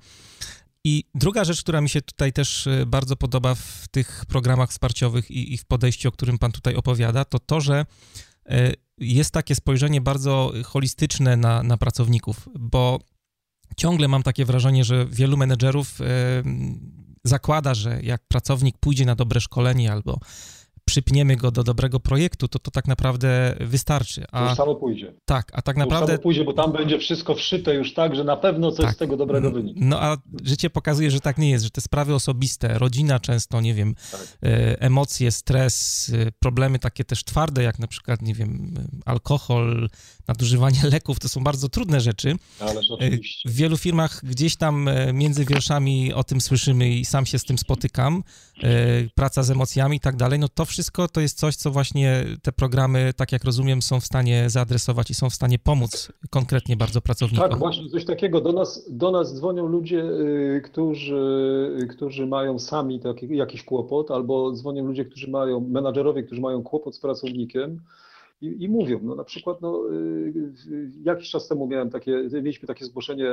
[0.85, 5.31] I druga rzecz, która mi się tutaj też e, bardzo podoba w tych programach wsparciowych
[5.31, 7.87] i, i w podejściu, o którym Pan tutaj opowiada, to to, że
[8.47, 13.01] e, jest takie spojrzenie bardzo holistyczne na, na pracowników, bo
[13.77, 16.05] ciągle mam takie wrażenie, że wielu menedżerów e,
[17.25, 20.21] zakłada, że jak pracownik pójdzie na dobre szkolenie albo
[20.87, 24.25] przypniemy go do dobrego projektu, to to tak naprawdę wystarczy.
[24.33, 25.15] A, to już samo pójdzie.
[25.25, 26.07] Tak, a tak naprawdę...
[26.07, 28.95] To samo pójdzie, bo tam będzie wszystko wszyte już tak, że na pewno coś tak.
[28.95, 29.87] z tego dobrego wyniknie.
[29.87, 33.75] No a życie pokazuje, że tak nie jest, że te sprawy osobiste, rodzina często, nie
[33.75, 34.21] wiem, tak.
[34.43, 39.89] E, emocje, stres, e, problemy takie też twarde, jak na przykład, nie wiem, alkohol,
[40.29, 42.37] nadużywanie leków, to są bardzo trudne rzeczy.
[42.61, 43.49] Ależ oczywiście.
[43.49, 47.45] W wielu firmach gdzieś tam e, między wierszami o tym słyszymy i sam się z
[47.45, 48.23] tym spotykam,
[49.15, 50.76] praca z emocjami i tak dalej, no to wszystko
[51.13, 55.15] to jest coś, co właśnie te programy, tak jak rozumiem, są w stanie zaadresować i
[55.15, 57.51] są w stanie pomóc konkretnie bardzo pracownikom.
[57.51, 58.41] Tak, właśnie coś takiego.
[58.41, 61.17] Do nas, do nas dzwonią ludzie, y, którzy,
[61.83, 66.63] y, którzy mają sami taki, jakiś kłopot, albo dzwonią ludzie, którzy mają, menadżerowie, którzy mają
[66.63, 67.81] kłopot z pracownikiem.
[68.41, 72.85] I, i, mówią, no na przykład, no, y, jakiś czas temu miałem takie, mieliśmy takie
[72.85, 73.31] zgłoszenie,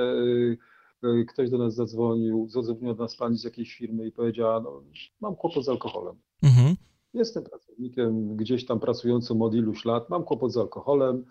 [1.27, 4.83] ktoś do nas zadzwonił, zadzwoniła do nas pani z jakiejś firmy i powiedziała, no,
[5.21, 6.15] mam kłopot z alkoholem.
[6.43, 6.75] Mhm.
[7.13, 11.25] Jestem pracownikiem gdzieś tam pracującym od iluś lat, mam kłopot z alkoholem.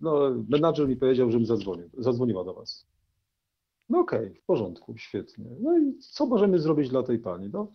[0.00, 2.86] No, menadżer mi powiedział, żebym zadzwonił, zadzwoniła do Was.
[3.88, 5.44] No okej, okay, w porządku, świetnie.
[5.60, 7.50] No i co możemy zrobić dla tej pani?
[7.52, 7.68] No,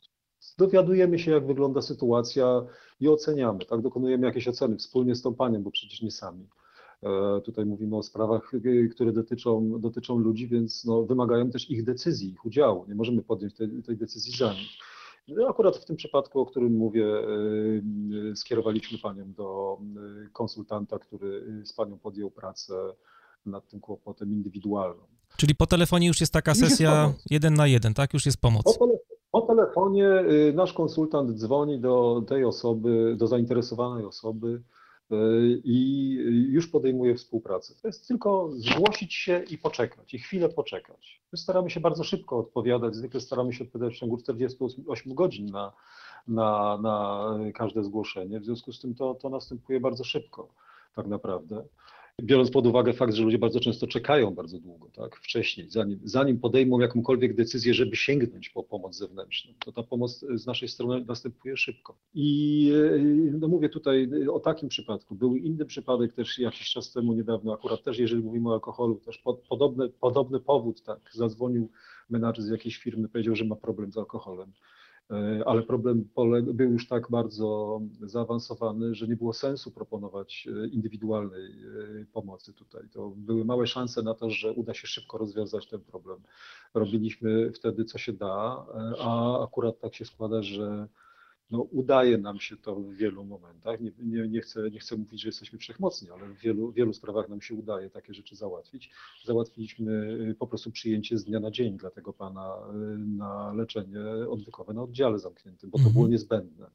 [0.57, 2.65] dowiadujemy się, jak wygląda sytuacja
[2.99, 3.81] i oceniamy, tak?
[3.81, 6.47] Dokonujemy jakieś oceny wspólnie z tą panią, bo przecież nie sami.
[7.03, 11.83] E, tutaj mówimy o sprawach, e, które dotyczą, dotyczą ludzi, więc no, wymagają też ich
[11.83, 12.85] decyzji, ich udziału.
[12.87, 14.69] Nie możemy podjąć tej, tej decyzji za nich.
[15.49, 17.05] Akurat w tym przypadku, o którym mówię,
[18.31, 19.77] y, skierowaliśmy panią do
[20.25, 22.73] y, konsultanta, który z panią podjął pracę
[23.45, 25.03] nad tym kłopotem indywidualną.
[25.37, 28.13] Czyli po telefonie już jest taka sesja jest jeden na jeden, tak?
[28.13, 28.77] Już jest pomoc.
[28.77, 28.87] Po,
[29.31, 34.61] po telefonie y, nasz konsultant dzwoni do tej osoby, do zainteresowanej osoby,
[35.63, 36.09] i
[36.49, 37.73] już podejmuje współpracę.
[37.81, 41.21] To jest tylko zgłosić się i poczekać, i chwilę poczekać.
[41.31, 45.73] My staramy się bardzo szybko odpowiadać, zwykle staramy się odpowiadać w ciągu 48 godzin na,
[46.27, 50.47] na, na każde zgłoszenie, w związku z tym to, to następuje bardzo szybko
[50.95, 51.63] tak naprawdę
[52.23, 56.39] biorąc pod uwagę fakt, że ludzie bardzo często czekają bardzo długo, tak, wcześniej, zanim, zanim
[56.39, 61.57] podejmą jakąkolwiek decyzję, żeby sięgnąć po pomoc zewnętrzną, to ta pomoc z naszej strony następuje
[61.57, 61.97] szybko.
[62.13, 62.71] I
[63.39, 65.15] no mówię tutaj o takim przypadku.
[65.15, 69.17] Był inny przypadek też jakiś czas temu niedawno, akurat też jeżeli mówimy o alkoholu, też
[69.17, 71.69] pod, podobny, podobny powód, tak, zadzwonił
[72.09, 74.51] menadżer z jakiejś firmy, powiedział, że ma problem z alkoholem.
[75.11, 76.09] E, ale problem
[76.53, 82.89] był już tak bardzo zaawansowany, że nie było sensu proponować e, indywidualnej e, pomocy tutaj.
[82.91, 86.19] To były małe szanse na to, że uda się szybko rozwiązać ten problem.
[86.73, 88.65] Robiliśmy wtedy co się da,
[88.99, 90.87] a akurat tak się składa, że
[91.51, 93.79] no, udaje nam się to w wielu momentach.
[93.81, 97.29] Nie, nie, nie, chcę, nie chcę mówić, że jesteśmy wszechmocni, ale w wielu, wielu sprawach
[97.29, 98.91] nam się udaje takie rzeczy załatwić.
[99.25, 99.91] Załatwiliśmy
[100.31, 104.73] y, po prostu przyjęcie z dnia na dzień dla tego pana y, na leczenie odwykowe
[104.73, 106.11] na oddziale zamkniętym, bo to było mhm.
[106.11, 106.69] niezbędne.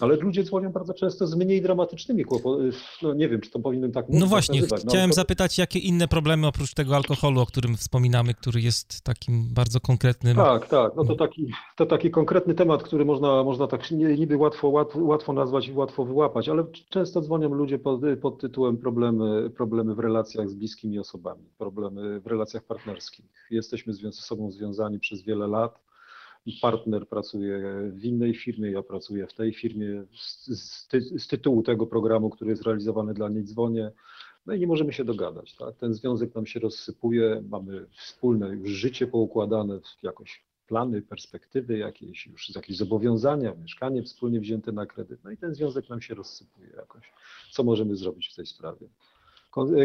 [0.00, 2.70] Ale ludzie dzwonią bardzo często z mniej dramatycznymi kłopotami.
[3.02, 4.20] No nie wiem, czy to powinienem tak mówić.
[4.20, 4.60] No właśnie.
[4.70, 5.16] No, chciałem to...
[5.16, 10.36] zapytać, jakie inne problemy oprócz tego alkoholu, o którym wspominamy, który jest takim bardzo konkretnym.
[10.36, 10.92] Tak, tak.
[10.96, 15.32] No to taki, to taki konkretny temat, który można, można tak niby łatwo, łatwo, łatwo
[15.32, 20.48] nazwać i łatwo wyłapać, ale często dzwonią ludzie pod, pod tytułem problemy, problemy w relacjach
[20.48, 23.24] z bliskimi osobami, problemy w relacjach partnerskich.
[23.50, 25.84] Jesteśmy ze sobą związani przez wiele lat
[26.52, 30.88] partner pracuje w innej firmie, ja pracuję w tej firmie z, z,
[31.22, 33.90] z, tytułu tego programu, który jest realizowany dla niej dzwonię.
[34.46, 35.56] No i nie możemy się dogadać.
[35.56, 35.76] Tak?
[35.76, 42.54] Ten związek nam się rozsypuje, mamy wspólne już życie poukładane, jakoś plany, perspektywy jakieś, już
[42.54, 45.24] jakieś zobowiązania, mieszkanie wspólnie wzięte na kredyt.
[45.24, 47.12] No i ten związek nam się rozsypuje jakoś.
[47.52, 48.88] Co możemy zrobić w tej sprawie?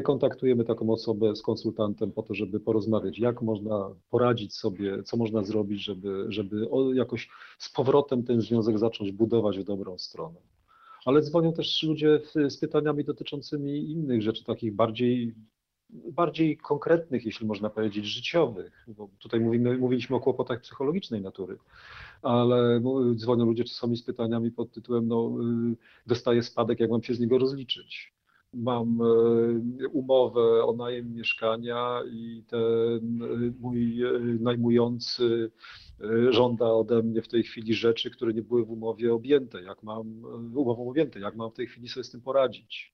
[0.04, 5.44] Kontaktujemy taką osobę z konsultantem po to, żeby porozmawiać, jak można poradzić sobie, co można
[5.44, 10.40] zrobić, żeby, żeby jakoś z powrotem ten związek zacząć budować w dobrą stronę.
[11.06, 15.36] Ale dzwonią też ludzie z pytaniami dotyczącymi innych rzeczy, takich bardziej
[15.90, 18.86] bardziej konkretnych, jeśli można powiedzieć, życiowych.
[18.88, 21.58] Bo tutaj mówimy, mówiliśmy o kłopotach psychologicznej natury,
[22.22, 22.82] ale
[23.16, 25.32] dzwonią ludzie czasami z pytaniami pod tytułem, no
[26.08, 28.19] dostaję spadek, jak mam się z niego rozliczyć
[28.54, 35.52] mam e, umowę o najem mieszkania i ten e, mój e, najmujący
[36.30, 40.24] żąda ode mnie w tej chwili rzeczy, które nie były w umowie objęte, jak mam
[40.56, 42.94] umową objęte, jak mam w tej chwili sobie z tym poradzić.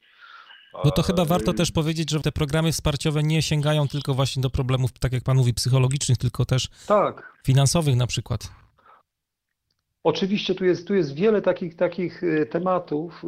[0.84, 4.50] Bo to chyba warto też powiedzieć, że te programy wsparciowe nie sięgają tylko właśnie do
[4.50, 7.34] problemów, tak jak pan mówi, psychologicznych, tylko też tak.
[7.44, 8.64] finansowych na przykład.
[10.06, 13.24] Oczywiście tu jest, tu jest wiele takich, takich y, tematów,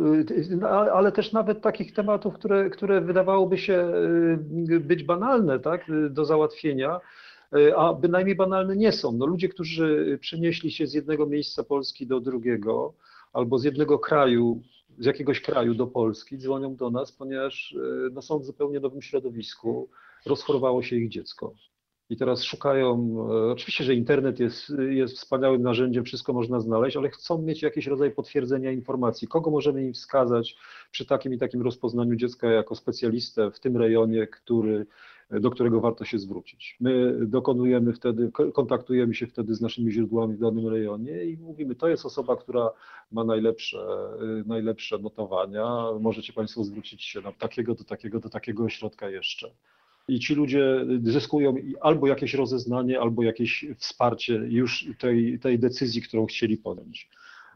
[0.61, 3.91] y, ale też nawet takich tematów, które, które wydawałoby się
[4.69, 6.99] y, być banalne tak, do załatwienia,
[7.75, 9.11] a bynajmniej banalne nie są.
[9.11, 12.93] No, ludzie, którzy przenieśli się z jednego miejsca Polski do drugiego
[13.33, 14.61] albo z jednego kraju,
[14.99, 17.75] z jakiegoś kraju do Polski, dzwonią do nas, ponieważ
[18.11, 19.89] no, są w zupełnie nowym środowisku,
[20.25, 21.53] rozchorowało się ich dziecko
[22.09, 27.09] i teraz szukają, e, oczywiście, że internet jest, jest wspaniałym narzędziem, wszystko można znaleźć, ale
[27.09, 29.27] chcą mieć jakiś rodzaj potwierdzenia informacji.
[29.27, 30.57] Kogo możemy im wskazać
[30.91, 34.85] przy takim i takim rozpoznaniu dziecka jako specjalistę w tym rejonie, który,
[35.31, 36.77] do którego warto się zwrócić.
[36.79, 41.87] My dokonujemy wtedy, kontaktujemy się wtedy z naszymi źródłami w danym rejonie i mówimy, to
[41.87, 42.69] jest osoba, która
[43.11, 43.77] ma najlepsze,
[44.45, 49.51] najlepsze notowania, możecie Państwo zwrócić się na takiego do takiego do takiego ośrodka jeszcze
[50.07, 56.25] i ci ludzie zyskują albo jakieś rozeznanie, albo jakieś wsparcie już tej, tej decyzji, którą
[56.25, 57.09] chcieli podjąć.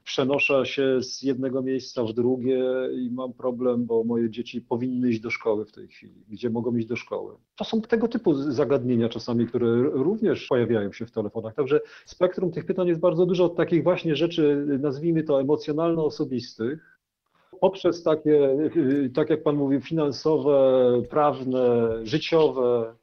[0.03, 5.19] Przenoszę się z jednego miejsca w drugie i mam problem, bo moje dzieci powinny iść
[5.19, 6.23] do szkoły w tej chwili.
[6.29, 7.35] Gdzie mogą iść do szkoły?
[7.55, 11.55] To są tego typu zagadnienia czasami, które również pojawiają się w telefonach.
[11.55, 17.00] Także spektrum tych pytań jest bardzo dużo od takich właśnie rzeczy, nazwijmy to emocjonalno-osobistych,
[17.61, 18.57] poprzez takie,
[19.13, 20.53] tak jak Pan mówił, finansowe,
[21.09, 22.95] prawne, życiowe,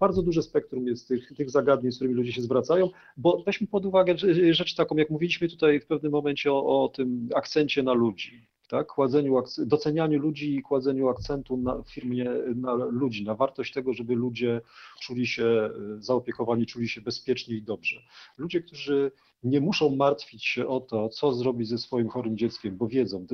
[0.00, 3.86] bardzo duże spektrum jest tych, tych zagadnień, z którymi ludzie się zwracają, bo weźmy pod
[3.86, 4.14] uwagę
[4.50, 8.86] rzecz taką, jak mówiliśmy tutaj w pewnym momencie o, o tym akcencie na ludzi, tak?
[8.86, 14.60] kładzeniu, docenianiu ludzi i kładzeniu akcentu na firmie na ludzi, na wartość tego, żeby ludzie
[15.00, 18.00] czuli się zaopiekowani, czuli się bezpiecznie i dobrze.
[18.38, 22.88] Ludzie, którzy nie muszą martwić się o to, co zrobić ze swoim chorym dzieckiem, bo
[22.88, 23.26] wiedzą,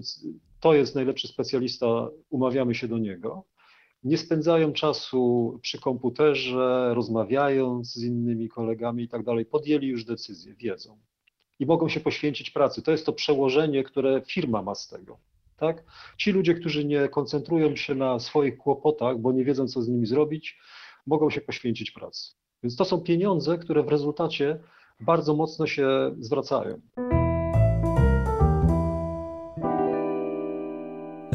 [0.61, 3.45] to jest najlepszy specjalista, umawiamy się do niego.
[4.03, 9.47] Nie spędzają czasu przy komputerze, rozmawiając z innymi kolegami i tak dalej.
[9.47, 10.99] Podjęli już decyzję, wiedzą
[11.59, 12.83] i mogą się poświęcić pracy.
[12.83, 15.19] To jest to przełożenie, które firma ma z tego.
[15.57, 15.85] Tak?
[16.19, 20.07] Ci ludzie, którzy nie koncentrują się na swoich kłopotach, bo nie wiedzą, co z nimi
[20.07, 20.59] zrobić,
[21.07, 22.35] mogą się poświęcić pracy.
[22.63, 24.59] Więc to są pieniądze, które w rezultacie
[25.01, 26.81] bardzo mocno się zwracają.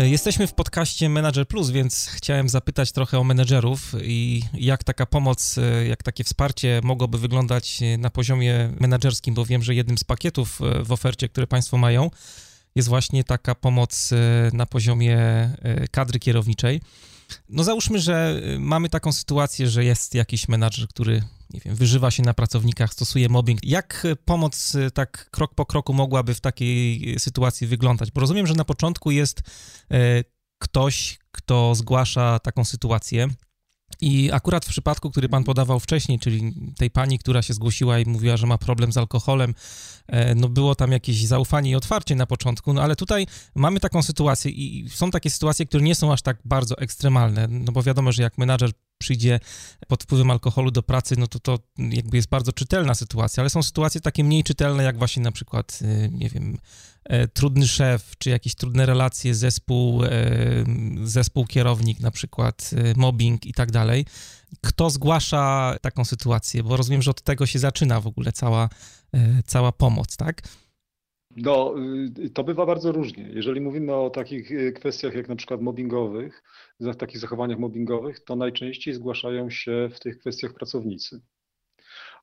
[0.04, 5.56] Jesteśmy w podcaście Manager Plus, więc chciałem zapytać trochę o menedżerów i jak taka pomoc,
[5.88, 10.92] jak takie wsparcie mogłoby wyglądać na poziomie menedżerskim, bo wiem, że jednym z pakietów w
[10.92, 12.12] ofercie, które Państwo mają,
[12.76, 14.10] jest właśnie taka pomoc
[14.54, 15.20] na poziomie
[15.92, 16.82] kadry kierowniczej.
[17.50, 22.24] No załóżmy, że mamy taką sytuację, że jest jakiś menadżer, który nie wiem, wyżywa się
[22.24, 23.60] na pracownikach, stosuje mobbing.
[23.64, 28.12] Jak pomoc y, tak krok po kroku mogłaby w takiej sytuacji wyglądać?
[28.12, 29.44] Bo rozumiem, że na początku jest y,
[30.60, 33.28] ktoś, kto zgłasza taką sytuację.
[34.02, 38.06] I akurat w przypadku, który pan podawał wcześniej, czyli tej pani, która się zgłosiła i
[38.06, 39.56] mówiła, że ma problem z alkoholem,
[40.08, 44.04] e, no było tam jakieś zaufanie i otwarcie na początku, no ale tutaj mamy taką
[44.04, 48.12] sytuację i są takie sytuacje, które nie są aż tak bardzo ekstremalne, no bo wiadomo,
[48.12, 49.40] że jak menadżer przyjdzie
[49.88, 53.64] pod wpływem alkoholu do pracy, no to to jakby jest bardzo czytelna sytuacja, ale są
[53.64, 56.58] sytuacje takie mniej czytelne, jak właśnie na przykład, y, nie wiem,
[57.34, 60.10] trudny szef, czy jakieś trudne relacje, zespół, e,
[61.04, 64.06] zespół kierownik na przykład, e, mobbing i tak dalej.
[64.62, 66.64] Kto zgłasza taką sytuację?
[66.64, 68.70] Bo rozumiem, że od tego się zaczyna w ogóle cała,
[69.46, 70.42] cała pomoc, tak?
[71.36, 71.76] No,
[72.26, 73.30] y, to bywa bardzo różnie.
[73.34, 76.44] Jeżeli mówimy o takich y, kwestiach jak na przykład mobbingowych,
[76.98, 81.22] takich zachowaniach mobbingowych, to najczęściej zgłaszają się w tych kwestiach pracownicy.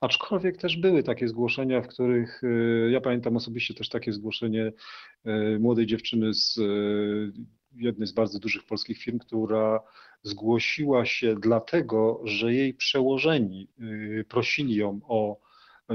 [0.00, 4.72] Aczkolwiek też były takie zgłoszenia, w których y, ja pamiętam osobiście też takie zgłoszenie
[5.60, 6.60] młodej dziewczyny z
[7.76, 9.80] jednej z bardzo dużych polskich firm, która
[10.22, 13.68] zgłosiła się dlatego, że jej przełożeni
[14.28, 15.40] prosili ją o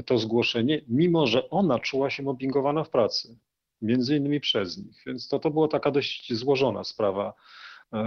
[0.06, 3.38] to zgłoszenie, mimo że ona czuła się mobbingowana w pracy,
[3.82, 5.04] między innymi przez nich.
[5.06, 7.34] Więc to, to była taka dość złożona sprawa
[7.94, 8.04] e,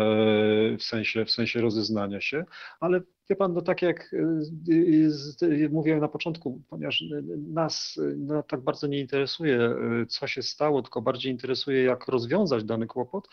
[0.79, 2.45] w sensie, w sensie rozeznania się,
[2.81, 7.05] ale Wie pan, no tak jak y, y, mówiłem na początku, ponieważ
[7.53, 9.75] nas no, tak bardzo nie interesuje,
[10.09, 13.29] co się stało, tylko bardziej interesuje, jak rozwiązać dany kłopot,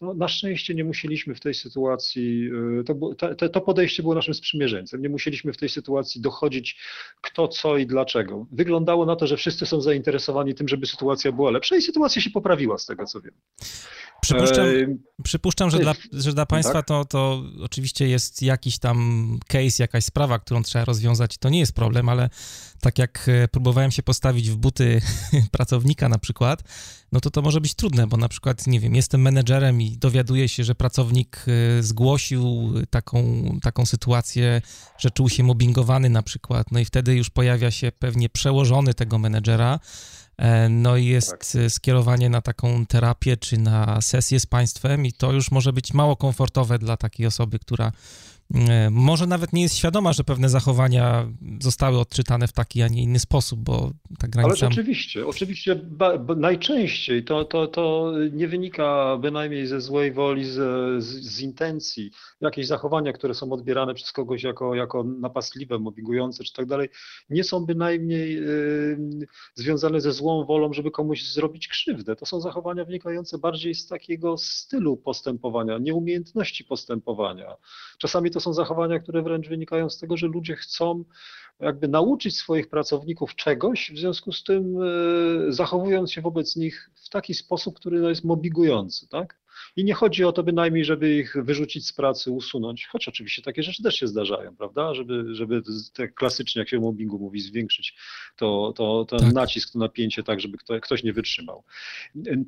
[0.00, 2.50] no, na szczęście nie musieliśmy w tej sytuacji,
[3.18, 6.80] to, to, podejście było naszym sprzymierzeńcem, nie musieliśmy w tej sytuacji dochodzić
[7.20, 8.46] kto, co i dlaczego.
[8.52, 12.30] Wyglądało na to, że wszyscy są zainteresowani tym, żeby sytuacja była lepsza i sytuacja się
[12.30, 13.34] poprawiła z tego, co wiem.
[14.20, 14.66] Przypuszczam,
[15.22, 16.86] przypuszczam że, dla, że dla Państwa tak?
[16.86, 21.72] to, to oczywiście jest jakiś tam case, jakaś sprawa, którą trzeba rozwiązać, to nie jest
[21.72, 22.30] problem, ale
[22.80, 25.00] tak jak e, próbowałem się postawić w buty
[25.52, 26.62] pracownika na przykład,
[27.12, 30.48] no to to może być trudne, bo na przykład, nie wiem, jestem menedżerem i dowiaduję
[30.48, 34.62] się, że pracownik e, zgłosił taką, taką sytuację,
[34.98, 39.18] że czuł się mobbingowany na przykład, no i wtedy już pojawia się pewnie przełożony tego
[39.18, 39.80] menedżera,
[40.36, 41.44] E, no i jest tak.
[41.68, 46.16] skierowanie na taką terapię czy na sesję z państwem i to już może być mało
[46.16, 47.92] komfortowe dla takiej osoby, która
[48.90, 51.28] może nawet nie jest świadoma, że pewne zachowania
[51.60, 54.66] zostały odczytane w taki, a nie inny sposób, bo ta granica...
[54.66, 55.80] Ale oczywiście, oczywiście
[56.36, 60.54] najczęściej to, to, to nie wynika bynajmniej ze złej woli, z,
[61.04, 62.10] z, z, intencji.
[62.40, 66.88] Jakieś zachowania, które są odbierane przez kogoś jako, jako napastliwe, mobbingujące czy tak dalej,
[67.30, 72.16] nie są bynajmniej y, związane ze złą wolą, żeby komuś zrobić krzywdę.
[72.16, 77.56] To są zachowania wynikające bardziej z takiego stylu postępowania, nieumiejętności postępowania.
[77.98, 81.04] Czasami to są zachowania, które wręcz wynikają z tego, że ludzie chcą
[81.60, 87.08] jakby nauczyć swoich pracowników czegoś, w związku z tym e, zachowując się wobec nich w
[87.08, 89.45] taki sposób, który jest mobigujący, tak?
[89.76, 93.62] I nie chodzi o to bynajmniej, żeby ich wyrzucić z pracy, usunąć, choć oczywiście takie
[93.62, 94.94] rzeczy też się zdarzają, prawda?
[94.94, 95.62] Żeby, żeby
[95.92, 97.94] te klasycznie, jak się o mobbingu mówi, zwiększyć
[98.36, 99.32] to, to, ten tak.
[99.32, 101.64] nacisk, to napięcie tak, żeby kto, ktoś nie wytrzymał.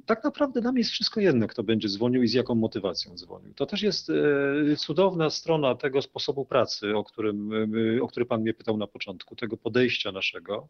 [0.07, 3.55] Tak naprawdę nam jest wszystko jedno, kto będzie dzwonił i z jaką motywacją dzwonił.
[3.55, 7.51] To też jest e, cudowna strona tego sposobu pracy, o którym,
[7.97, 10.69] e, o który Pan mnie pytał na początku, tego podejścia naszego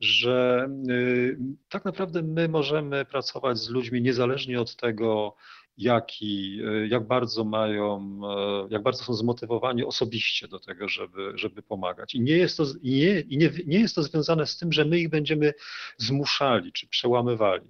[0.00, 5.34] że y, tak naprawdę my możemy pracować z ludźmi niezależnie od tego,
[5.80, 8.20] jaki, y, jak bardzo mają,
[8.66, 12.14] y, jak bardzo są zmotywowani osobiście do tego, żeby, żeby pomagać.
[12.14, 14.98] I, nie jest, to, nie, i nie, nie jest to związane z tym, że my
[14.98, 15.54] ich będziemy
[15.96, 17.66] zmuszali czy przełamywali.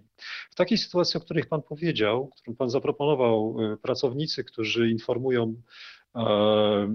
[0.51, 5.63] W takiej sytuacji, o której Pan powiedział, którą Pan zaproponował, pracownicy, którzy informują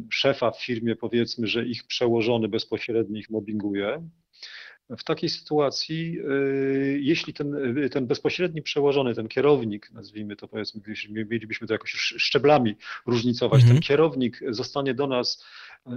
[0.10, 4.10] szefa w firmie, powiedzmy, że ich przełożony bezpośrednio ich mobbinguje,
[4.90, 10.82] w takiej sytuacji, y, jeśli ten, y, ten bezpośredni przełożony, ten kierownik, nazwijmy to powiedzmy,
[11.10, 13.82] mielibyśmy to jakoś szczeblami różnicować, ten mhm.
[13.82, 15.46] kierownik zostanie do nas,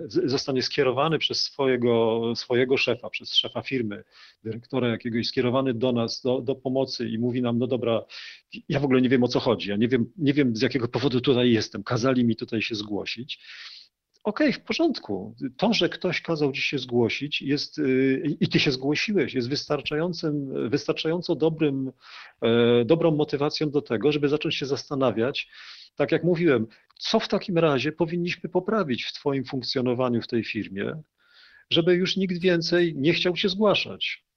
[0.09, 4.05] zostanie skierowany przez swojego, swojego szefa, przez szefa firmy,
[4.45, 8.05] dyrektora jakiegoś, skierowany do nas, do, do pomocy i mówi nam, no dobra,
[8.69, 10.89] ja w ogóle nie wiem o co chodzi, ja nie wiem, nie wiem z jakiego
[10.89, 13.41] powodu tutaj jestem, kazali mi tutaj się zgłosić
[14.29, 15.35] okej, okay, w porządku.
[15.57, 20.53] To, że ktoś kazał ci się zgłosić jest, y, i ty się zgłosiłeś, jest wystarczającym,
[20.71, 21.93] wystarczająco dobrym,
[22.43, 25.49] e, dobrą motywacją do tego, żeby zacząć się zastanawiać,
[25.97, 26.67] tak jak mówiłem,
[26.99, 31.03] co w takim razie powinniśmy poprawić w twoim funkcjonowaniu w tej firmie,
[31.71, 34.28] żeby już nikt więcej nie chciał się zgłaszać.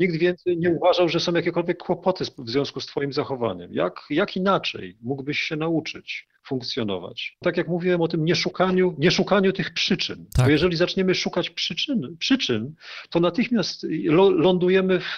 [0.00, 3.72] Nikt więcej nie uważał, że są jakiekolwiek kłopoty w związku z Twoim zachowaniem.
[3.72, 7.36] Jak, jak inaczej mógłbyś się nauczyć funkcjonować?
[7.42, 10.26] Tak jak mówiłem o tym nieszukaniu, nieszukaniu tych przyczyn.
[10.36, 10.46] Tak.
[10.46, 12.74] Bo jeżeli zaczniemy szukać przyczyn, przyczyn
[13.10, 13.86] to natychmiast
[14.32, 15.16] lądujemy w,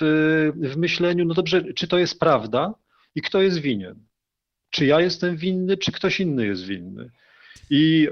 [0.54, 2.74] w myśleniu, no dobrze, czy to jest prawda
[3.14, 3.94] i kto jest winien?
[4.70, 7.10] Czy ja jestem winny, czy ktoś inny jest winny?
[7.70, 8.08] I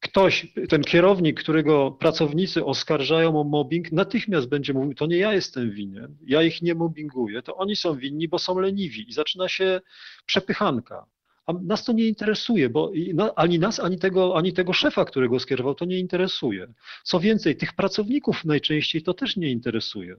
[0.00, 5.70] ktoś, ten kierownik, którego pracownicy oskarżają o mobbing, natychmiast będzie mówił, to nie ja jestem
[5.70, 9.80] winien, ja ich nie mobbinguję, to oni są winni, bo są leniwi i zaczyna się
[10.26, 11.06] przepychanka.
[11.46, 12.92] A nas to nie interesuje, bo
[13.36, 16.66] ani nas, ani tego, ani tego szefa, którego skierował, to nie interesuje.
[17.04, 20.16] Co więcej, tych pracowników najczęściej to też nie interesuje.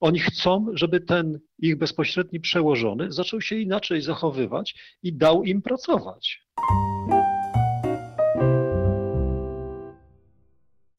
[0.00, 6.46] Oni chcą, żeby ten ich bezpośredni przełożony zaczął się inaczej zachowywać i dał im pracować.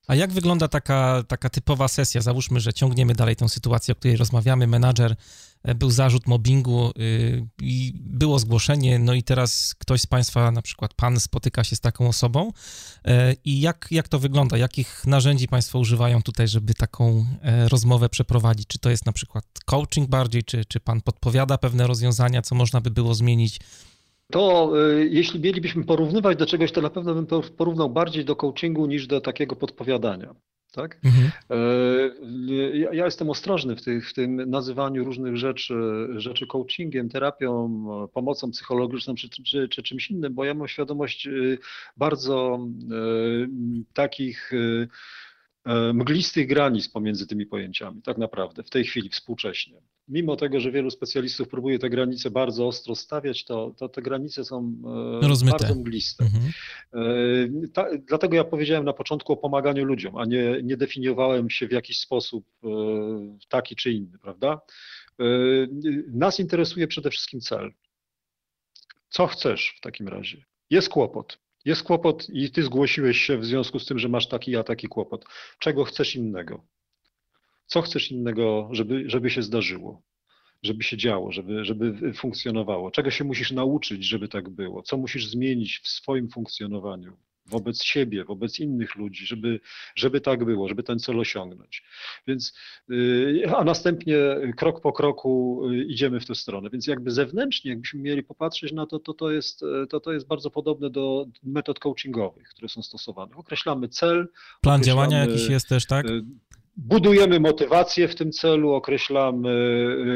[0.08, 2.22] A jak wygląda taka, taka typowa sesja?
[2.22, 4.68] Załóżmy, że ciągniemy dalej tę sytuację, o której rozmawiamy.
[4.68, 5.16] Menadżer,
[5.64, 10.62] e, był zarzut mobbingu yy, i było zgłoszenie, no i teraz ktoś z Państwa, na
[10.62, 12.52] przykład Pan, spotyka się z taką osobą.
[13.06, 13.14] Yy,
[13.46, 14.58] I jak, jak to wygląda?
[14.58, 18.68] Jakich narzędzi Państwo używają tutaj, żeby taką yy, rozmowę przeprowadzić?
[18.68, 22.82] Czy to jest na przykład coaching bardziej, czy, czy Pan podpowiada pewne rozwiązania, co można
[22.82, 23.60] by było zmienić?
[24.32, 28.86] To y, jeśli mielibyśmy porównywać do czegoś, to na pewno bym porównał bardziej do coachingu
[28.86, 30.36] niż do takiego podpowiadania.
[30.72, 31.00] Tak?
[31.04, 31.32] Mhm.
[31.50, 31.58] E,
[32.78, 35.74] ja, ja, jestem ostrożny w, tych, w tym nazywaniu różnych rzeczy,
[36.16, 41.30] rzeczy coachingiem, terapią, pomocą psychologiczną czy, czy, czy czymś innym, bo ja mam świadomość
[41.98, 42.60] bardzo
[42.92, 42.98] e,
[43.94, 44.88] takich E,
[45.94, 49.82] mglistych granic pomiędzy tymi pojęciami, tak naprawdę, w tej chwili, współcześnie.
[50.08, 54.46] Mimo tego, że wielu specjalistów próbuje te granice bardzo ostro stawiać, to, to te granice
[54.46, 54.74] są
[55.24, 55.58] e, Rozmyte.
[55.58, 56.26] bardzo mgliste.
[56.26, 56.52] Mhm.
[56.94, 61.68] E, ta, dlatego ja powiedziałem na początku o pomaganiu ludziom, a nie, nie definiowałem się
[61.68, 62.46] w jakiś sposób
[63.50, 64.62] taki czy inny, prawda?
[66.08, 67.72] Nas interesuje przede wszystkim cel.
[69.10, 70.46] Co chcesz w takim razie?
[70.70, 71.40] Jest kłopot.
[71.68, 74.88] Jest kłopot i ty zgłosiłeś się w związku z tym, że masz taki a taki
[74.88, 75.26] kłopot.
[75.60, 76.68] Czego chcesz innego?
[77.66, 80.02] Co chcesz innego, żeby, żeby się zdarzyło?
[80.64, 82.92] Żeby się działo, żeby, żeby funkcjonowało?
[82.92, 84.84] Czego się musisz nauczyć, żeby tak było?
[84.84, 87.18] Co musisz zmienić w swoim funkcjonowaniu?
[87.48, 89.60] Wobec siebie, wobec innych ludzi, żeby,
[89.96, 91.84] żeby tak było, żeby ten cel osiągnąć.
[92.28, 92.54] Więc,
[92.92, 94.18] y, a następnie
[94.58, 96.70] krok po kroku y, idziemy w tę stronę.
[96.70, 100.52] Więc jakby zewnętrznie, jakbyśmy mieli popatrzeć na to, to to jest, to, to jest bardzo
[100.52, 103.36] podobne do metod coachingowych, które są stosowane.
[103.36, 104.28] Określamy cel.
[104.62, 106.06] Plan działania jakiś jest też, tak?
[106.78, 109.50] Budujemy motywację w tym celu, określamy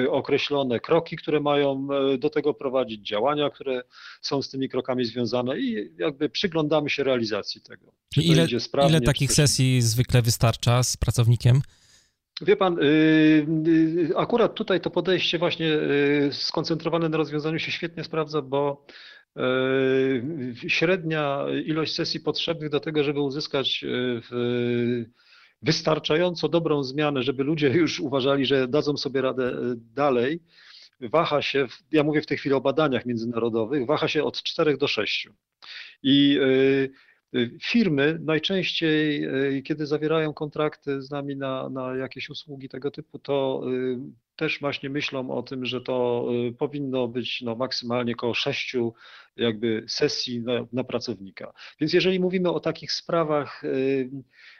[0.03, 3.83] y, określone kroki, które mają y, do tego prowadzić, działania, które
[4.21, 7.93] są z tymi krokami związane i jakby przyglądamy się realizacji tego.
[8.13, 8.47] Czy ile,
[8.89, 11.61] ile takich sesji zwykle wystarcza z pracownikiem?
[12.41, 13.45] Wie pan, y,
[14.15, 15.77] akurat tutaj to podejście właśnie
[16.31, 18.85] skoncentrowane na rozwiązaniu się świetnie sprawdza, bo
[20.67, 23.85] średnia ilość sesji potrzebnych do tego, żeby uzyskać
[24.29, 25.05] w
[25.61, 30.39] wystarczająco dobrą zmianę, żeby ludzie już uważali, że dadzą sobie radę e, dalej,
[30.99, 34.87] waha się, ja mówię w tej chwili o badaniach międzynarodowych, waha się od 4 do
[34.87, 35.29] 6.
[36.03, 37.10] I e,
[37.61, 39.27] firmy najczęściej,
[39.63, 43.63] kiedy zawierają kontrakty z nami na, na jakieś usługi tego typu, to
[44.35, 46.25] też właśnie myślą o tym, że to
[46.57, 48.93] powinno być no, maksymalnie około sześciu
[49.37, 51.53] jakby sesji na, na pracownika.
[51.79, 53.63] Więc jeżeli mówimy o takich sprawach,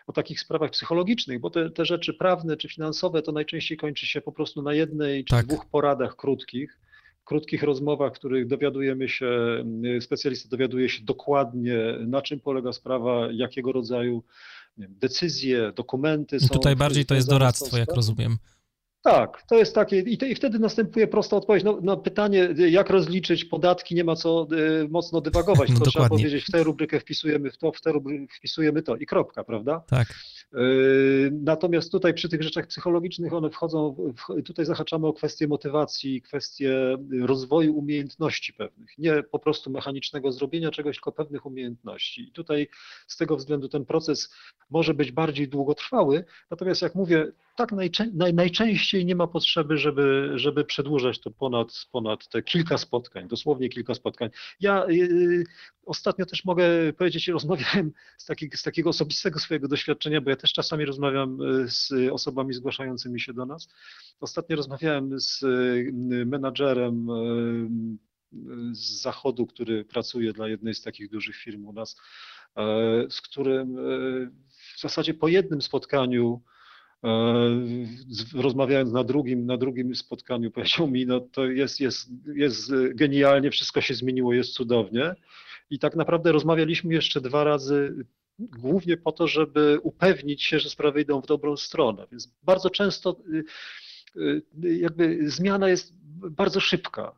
[0.08, 4.22] o takich sprawach psychologicznych, bo te, te rzeczy prawne czy finansowe to najczęściej kończy się
[4.22, 5.46] po prostu na jednej czy tak.
[5.46, 6.80] dwóch poradach krótkich,
[7.32, 9.30] krótkich rozmowach, w których dowiadujemy się,
[10.02, 11.78] specjalista dowiaduje się dokładnie,
[12.08, 14.24] na czym polega sprawa, jakiego rodzaju
[14.78, 16.48] wiem, decyzje, dokumenty są.
[16.48, 18.38] Tutaj bardziej to jest doradztwo, jak rozumiem.
[19.04, 21.64] Tak, to jest takie i, te, i wtedy następuje prosta odpowiedź.
[21.64, 24.48] No, no, pytanie, jak rozliczyć podatki, nie ma co
[24.84, 27.92] y, mocno dywagować, no, tylko trzeba powiedzieć, w tę rubrykę wpisujemy w to, w tę
[27.92, 29.84] rubrykę wpisujemy to i kropka, prawda?
[29.88, 30.08] Tak.
[30.56, 33.96] Y, natomiast tutaj przy tych rzeczach psychologicznych one wchodzą,
[34.46, 40.96] tutaj zahaczamy o kwestie motywacji, kwestie rozwoju umiejętności pewnych, nie po prostu mechanicznego zrobienia czegoś,
[40.96, 42.22] tylko pewnych umiejętności.
[42.22, 42.68] I tutaj
[43.08, 44.34] z tego względu ten proces
[44.70, 50.32] może być bardziej długotrwały, natomiast jak mówię, tak najczę naj, najczęściej nie ma potrzeby, żeby,
[50.36, 54.30] żeby przedłużać to ponad, ponad te kilka spotkań, dosłownie kilka spotkań.
[54.60, 55.44] Ja y,
[55.86, 60.54] ostatnio też mogę powiedzieć, rozmawiałem z, taki, z takiego osobistego swojego doświadczenia, bo ja też
[60.54, 63.68] czasami rozmawiam y, z osobami zgłaszającymi się do nas.
[64.20, 65.92] Ostatnio rozmawiałem z y,
[66.26, 67.08] menadżerem
[68.72, 71.98] z zachodu, który pracuje dla jednej z takich dużych firm u nas,
[73.10, 73.76] z którym
[74.76, 76.42] w zasadzie po jednym spotkaniu
[78.34, 83.82] rozmawiając na drugim, na drugim spotkaniu, powiedział mi, no to jest, jest, jest genialnie, wszystko
[83.82, 85.16] się zmieniło, jest cudownie.
[85.70, 88.06] I tak naprawdę rozmawialiśmy jeszcze dwa razy,
[88.40, 92.08] głównie po to, żeby upewnić się, że sprawy idą w dobrą stronę.
[92.12, 93.44] Więc bardzo często y,
[94.64, 95.94] y, jakby zmiana jest
[96.32, 97.16] bardzo szybka.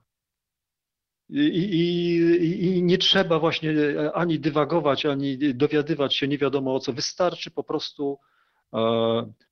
[1.29, 3.73] I, i, I, nie trzeba właśnie
[4.13, 6.93] ani dywagować, ani dowiadywać się nie wiadomo o co.
[6.93, 8.32] Wystarczy po prostu E,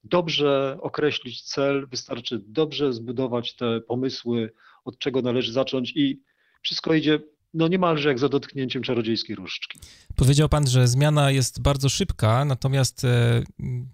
[0.04, 4.54] dobrze określić cel, wystarczy dobrze zbudować te pomysły,
[4.86, 6.22] od czego należy zacząć i
[6.62, 7.20] wszystko idzie
[7.54, 9.80] no niemalże jak za dotknięciem czarodziejskiej różdżki.
[10.16, 13.44] Powiedział pan, że zmiana jest bardzo szybka, natomiast e,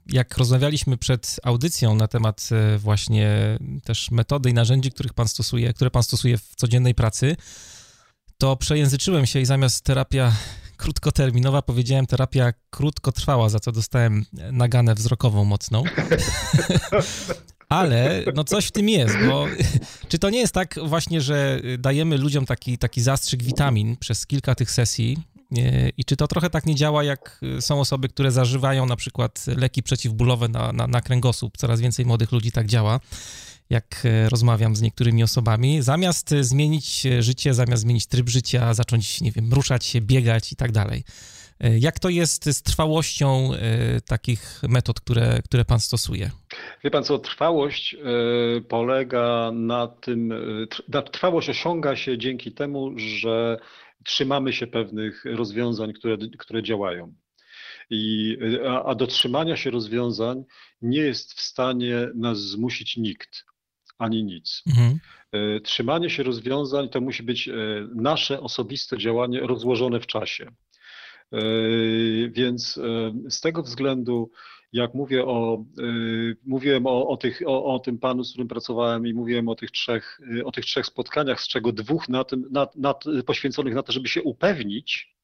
[0.05, 5.73] jak rozmawialiśmy przed audycją na temat e, właśnie też metody i narzędzi, których pan stosuje,
[5.73, 7.35] które pan stosuje w codziennej pracy,
[8.37, 10.31] to przejęzyczyłem się i zamiast terapia
[10.77, 15.83] krótkoterminowa, powiedziałem terapia krótkotrwała, za co dostałem naganę wzrokową mocną.
[17.69, 19.45] Ale no coś w tym jest, bo
[20.09, 24.55] czy to nie jest tak właśnie, że dajemy ludziom taki, taki zastrzyk witamin przez kilka
[24.55, 25.17] tych sesji
[25.97, 29.83] i czy to trochę tak nie działa, jak są osoby, które zażywają na przykład leki
[29.83, 31.57] przeciwbólowe na, na, na kręgosłup?
[31.57, 32.99] Coraz więcej młodych ludzi tak działa
[33.69, 38.73] jak e, rozmawiam z niektórymi osobami, zamiast e, zmienić e, życie, zamiast zmienić tryb życia,
[38.73, 41.03] zacząć, nie wiem, ruszać się, biegać i tak dalej.
[41.79, 43.49] Jak to jest z trwałością
[44.07, 46.31] takich metod, które, które pan stosuje?
[46.83, 47.95] Wie pan co, trwałość
[48.69, 50.33] polega na tym,
[51.11, 53.57] trwałość osiąga się dzięki temu, że
[54.05, 57.13] trzymamy się pewnych rozwiązań, które, które działają.
[57.89, 58.37] I,
[58.67, 60.43] a, a do trzymania się rozwiązań
[60.81, 63.45] nie jest w stanie nas zmusić nikt,
[63.97, 64.63] ani nic.
[64.67, 64.99] Mhm.
[65.31, 67.53] E, trzymanie się rozwiązań to musi być e,
[67.95, 70.47] nasze osobiste działanie rozłożone w czasie.
[71.33, 71.39] E,
[72.29, 72.79] więc
[73.29, 74.31] z tego względu,
[74.73, 75.65] jak mówię o,
[76.45, 79.71] mówiłem o, o, tych, o, o, tym panu, z którym pracowałem i mówiłem o tych
[79.71, 82.93] trzech, o tych trzech spotkaniach, z czego dwóch na tym, na, na,
[83.25, 85.16] poświęconych na to, żeby się upewnić,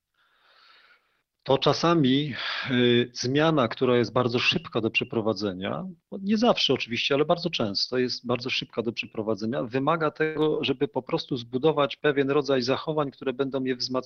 [1.44, 2.34] to czasami
[2.72, 8.26] y, zmiana, która jest bardzo szybka do przeprowadzenia, nie zawsze oczywiście, ale bardzo często jest
[8.26, 13.64] bardzo szybka do przeprowadzenia, wymaga tego, żeby po prostu zbudować pewien rodzaj zachowań, które będą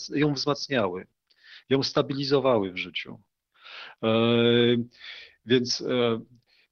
[0.10, 1.08] ją wzmacniały,
[1.70, 3.20] ją stabilizowały w życiu.
[4.04, 4.10] E,
[5.46, 6.20] więc e,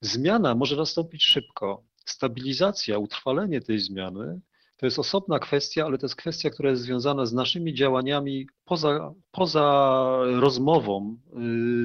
[0.02, 1.84] zmiana może nastąpić szybko.
[2.06, 4.42] Stabilizacja, utrwalenie tej zmiany
[4.78, 9.14] to jest osobna kwestia, ale to jest kwestia, która jest związana z naszymi działaniami poza,
[9.32, 11.18] poza rozmową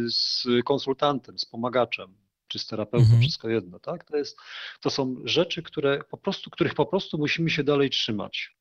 [0.07, 2.15] y, z konsultantem, z pomagaczem
[2.49, 3.21] czy z terapeutą, mhm.
[3.21, 4.05] wszystko jedno, tak?
[4.05, 4.39] To, jest,
[4.81, 8.57] to są rzeczy, które po prostu, których po prostu musimy się dalej trzymać.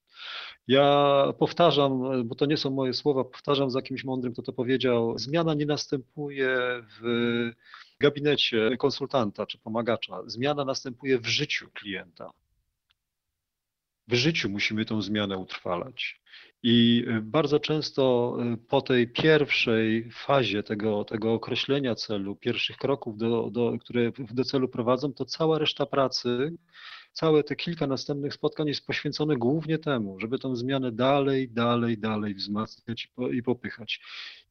[0.67, 5.17] Ja powtarzam, bo to nie są moje słowa, powtarzam za kimś mądrym, kto to powiedział,
[5.17, 6.57] zmiana nie następuje
[7.01, 7.51] w
[7.99, 12.31] gabinecie konsultanta czy pomagacza, zmiana następuje w życiu klienta
[14.09, 16.21] w życiu musimy tą zmianę utrwalać.
[16.63, 23.17] I y, bardzo często y, po tej pierwszej fazie tego, tego określenia celu, pierwszych kroków,
[23.17, 26.57] do, do, które do celu prowadzą, to cała reszta pracy,
[27.13, 32.35] całe te kilka następnych spotkań jest poświęcone głównie temu, żeby tą zmianę dalej, dalej, dalej
[32.35, 34.01] wzmacniać i popychać.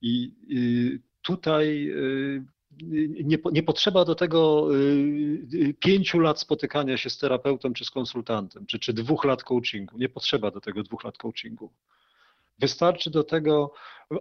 [0.02, 1.92] I y, tutaj
[3.24, 4.76] nie, nie, potrzeba do tego y,
[5.54, 9.98] y, pięciu lat spotykania się z terapeutą czy z konsultantem, czy, czy dwóch lat coachingu.
[9.98, 11.70] Nie potrzeba do tego dwóch lat coachingu.
[12.58, 13.72] Wystarczy do tego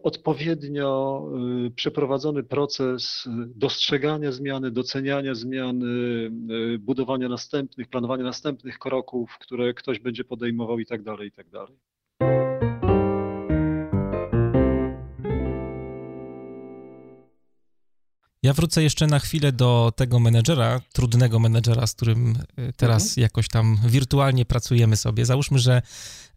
[0.03, 1.23] odpowiednio
[1.67, 6.29] y, przeprowadzony proces dostrzegania zmiany, doceniania zmiany,
[6.79, 11.77] budowania następnych, planowania następnych kroków, które ktoś będzie podejmował i tak dalej, i tak dalej.
[18.47, 23.21] Ja wrócę jeszcze na chwilę do tego menedżera, trudnego menedżera, z którym e, teraz mhm.
[23.21, 25.25] jakoś tam wirtualnie pracujemy sobie.
[25.25, 25.81] Załóżmy, że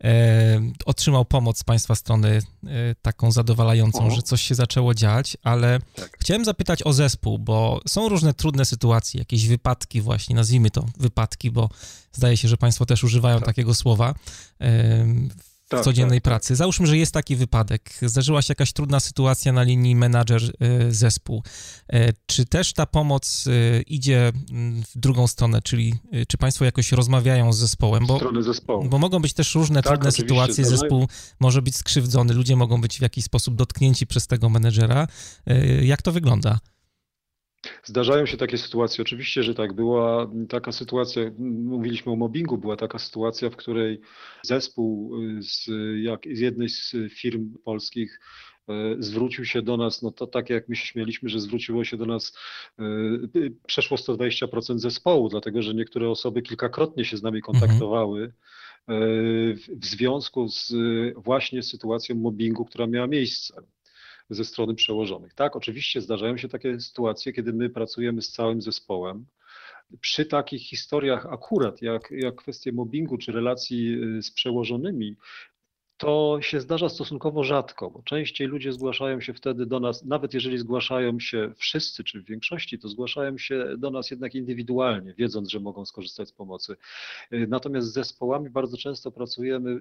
[0.04, 2.28] e, otrzymał pomoc z Państwa strony
[2.66, 2.68] e,
[3.02, 4.16] taką zadowalającą, mhm.
[4.16, 6.16] że coś się zaczęło dziać, ale tak.
[6.20, 11.50] chciałem zapytać o zespół, bo są różne trudne sytuacje, jakieś wypadki właśnie, nazwijmy to wypadki,
[11.50, 11.68] bo
[12.12, 13.46] zdaje się, że Państwo też używają tak.
[13.46, 14.14] takiego słowa.
[14.61, 15.06] E,
[15.71, 16.57] tak, codziennej tak, tak, pracy.
[16.57, 21.43] Załóżmy, że jest taki wypadek, zdarzyła się jakaś trudna sytuacja na linii menadżer-zespół.
[21.95, 25.95] Y, y, czy też ta pomoc y, idzie mm, w drugą stronę, czyli
[26.29, 28.07] czy Państwo jakoś rozmawiają z zespołem?
[28.07, 28.89] Bo, zespołu.
[28.89, 31.09] bo mogą być też różne tak, trudne sytuacje, zespół
[31.41, 35.07] może być skrzywdzony, ludzie mogą być w jakiś sposób dotknięci przez tego menedżera.
[35.83, 36.59] Jak to wygląda?
[37.85, 39.03] Zdarzają się takie sytuacje.
[39.03, 39.72] Oczywiście, że tak.
[39.72, 44.01] Była taka sytuacja, mówiliśmy o mobbingu, była taka sytuacja, w której
[44.43, 45.70] zespół z,
[46.03, 48.20] jak, z jednej z firm polskich
[48.68, 51.97] e, zwrócił się do nas, no to tak jak my się śmieliśmy, że zwróciło się
[51.97, 52.37] do nas
[52.78, 52.83] e,
[53.66, 57.61] przeszło 120% zespołu, dlatego że niektóre osoby kilkakrotnie się z nami mhm.
[57.61, 59.55] kontaktowały mhm.
[59.81, 60.72] w związku z
[61.16, 63.55] właśnie sytuacją mobbingu, która miała miejsce
[64.31, 65.35] ze strony przełożonych.
[65.35, 69.26] Tak, oczywiście zdarzają się takie sytuacje, kiedy my pracujemy z całym zespołem.
[70.01, 75.16] Przy takich historiach akurat jak, jak kwestie mobbingu czy relacji y, z przełożonymi,
[75.97, 80.59] to się zdarza stosunkowo rzadko, bo częściej ludzie zgłaszają się wtedy do nas, nawet jeżeli
[80.59, 85.61] zgłaszają się wszyscy, czy w większości, to zgłaszają się do nas jednak indywidualnie, wiedząc, że
[85.61, 86.76] mogą skorzystać z pomocy.
[87.33, 89.81] Y, natomiast z zespołami bardzo często pracujemy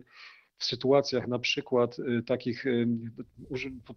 [0.60, 2.88] w sytuacjach na przykład y, takich, y,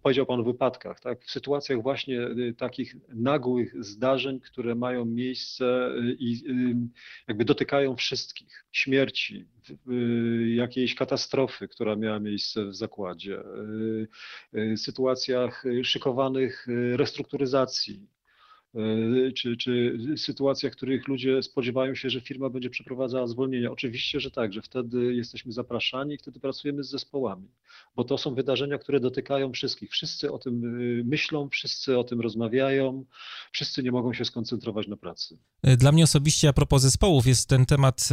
[0.03, 1.25] powiedział Pan o wypadkach, tak?
[1.25, 6.43] w sytuacjach właśnie y, takich nagłych zdarzeń, które mają miejsce i
[7.29, 9.47] jakby dotykają wszystkich, śmierci,
[10.55, 13.43] jakiejś katastrofy, która miała miejsce w zakładzie,
[14.77, 18.07] sytuacjach szykowanych restrukturyzacji,
[19.37, 23.71] czy, czy sytuacjach, w których ludzie spodziewają się, że firma będzie przeprowadzała zwolnienia.
[23.71, 27.49] Oczywiście, że tak, że wtedy jesteśmy zapraszani i wtedy pracujemy z zespołami,
[27.97, 29.91] bo to są wydarzenia, które dotykają wszystkich.
[29.91, 33.05] Wszyscy o tym e, myślą, wszyscy o tym rozmawiają,
[33.53, 35.39] wszyscy nie mogą się skoncentrować na pracy.
[35.63, 38.09] E, dla mnie osobiście a propos zespołów jest ten temat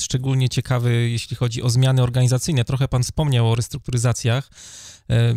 [0.00, 2.64] szczególnie ciekawy, jeśli chodzi o zmiany organizacyjne.
[2.64, 4.50] Trochę pan wspomniał o restrukturyzacjach.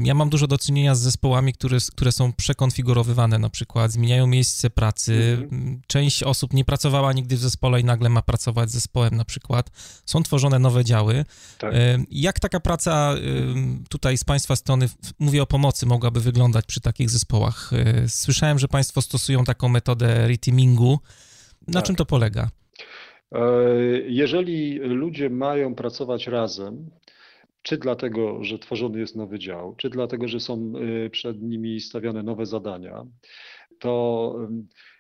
[0.04, 4.49] Ja mam dużo do czynienia z zespołami, które, które są przekonfigurowywane, na przykład zmieniają miejsce
[4.76, 5.38] pracy.
[5.42, 5.82] Mhm.
[5.88, 9.70] Część osób nie pracowała nigdy w zespole i nagle ma pracować z zespołem na przykład.
[10.06, 11.26] Są tworzone nowe działy.
[11.58, 11.74] Tak.
[12.12, 13.16] Jak taka praca
[13.90, 14.90] tutaj z Państwa strony,
[15.20, 17.72] mówię o pomocy, mogłaby wyglądać przy takich zespołach?
[17.74, 21.00] E, słyszałem, że Państwo stosują taką metodę reteamingu.
[21.68, 21.84] Na tak.
[21.84, 22.50] czym to polega?
[23.32, 23.42] E,
[24.08, 26.90] jeżeli ludzie mają pracować razem,
[27.62, 30.74] czy dlatego, że tworzony jest nowy dział, czy dlatego, że są
[31.12, 33.06] przed nimi stawiane nowe zadania,
[33.80, 34.36] to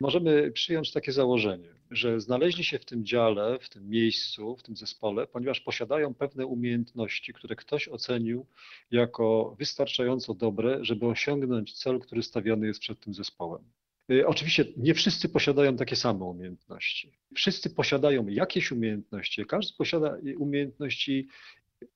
[0.01, 4.75] możemy przyjąć takie założenie, że znaleźli się w tym dziale, w tym miejscu, w tym
[4.75, 8.45] zespole, ponieważ posiadają pewne umiejętności, które ktoś ocenił
[8.91, 13.63] jako wystarczająco dobre, żeby osiągnąć cel, który stawiany jest przed tym zespołem.
[14.11, 17.11] Y, oczywiście nie wszyscy posiadają takie same umiejętności.
[17.35, 21.27] Wszyscy posiadają jakieś umiejętności, każdy posiada umiejętności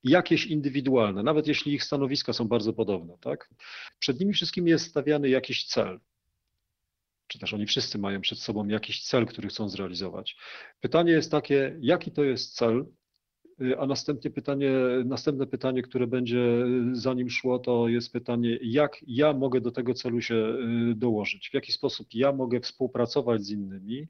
[0.04, 3.18] jakieś indywidualne, nawet jeśli ich stanowiska są bardzo podobne.
[3.22, 3.50] Tak?
[4.00, 6.00] Przed nimi wszystkimi jest stawiany jakiś cel.
[7.28, 10.38] Czy też oni wszyscy mają przed sobą jakiś cel, który chcą zrealizować.
[10.80, 12.86] Pytanie jest takie, jaki to jest cel,
[13.78, 14.72] a następnie pytanie,
[15.06, 19.94] następne pytanie, które będzie za nim szło, to jest pytanie, jak ja mogę do tego
[19.94, 20.36] celu się
[20.92, 24.08] y, dołożyć, w jaki sposób ja mogę współpracować z innymi,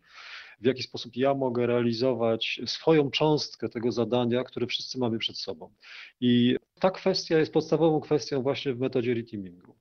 [0.61, 5.73] w jaki sposób ja mogę realizować swoją cząstkę tego zadania, które wszyscy mamy przed sobą.
[6.21, 9.75] I ta kwestia jest podstawową kwestią właśnie w metodzie reteamingu.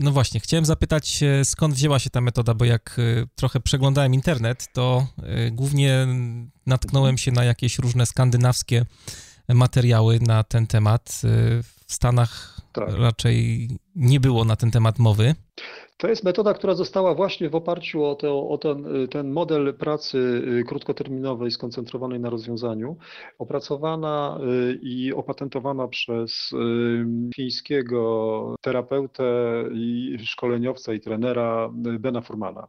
[0.00, 4.68] No właśnie, chciałem zapytać, skąd wzięła się ta metoda, bo jak y, trochę przeglądałem internet,
[4.72, 5.06] to
[5.46, 6.06] y, głównie
[6.66, 8.84] natknąłem się na jakieś różne skandynawskie
[9.48, 11.20] materiały na ten temat.
[11.24, 11.28] Y,
[11.62, 12.88] w Stanach tak.
[12.88, 15.34] raczej nie było na ten temat mowy.
[15.98, 20.18] To jest metoda, która została właśnie w oparciu o, te, o ten, ten, model pracy
[20.60, 22.96] y, krótkoterminowej skoncentrowanej na rozwiązaniu,
[23.38, 24.40] opracowana
[24.70, 26.56] y, i opatentowana przez y,
[27.34, 29.24] fińskiego terapeutę
[29.72, 32.68] i szkoleniowca i trenera Bena Furmana.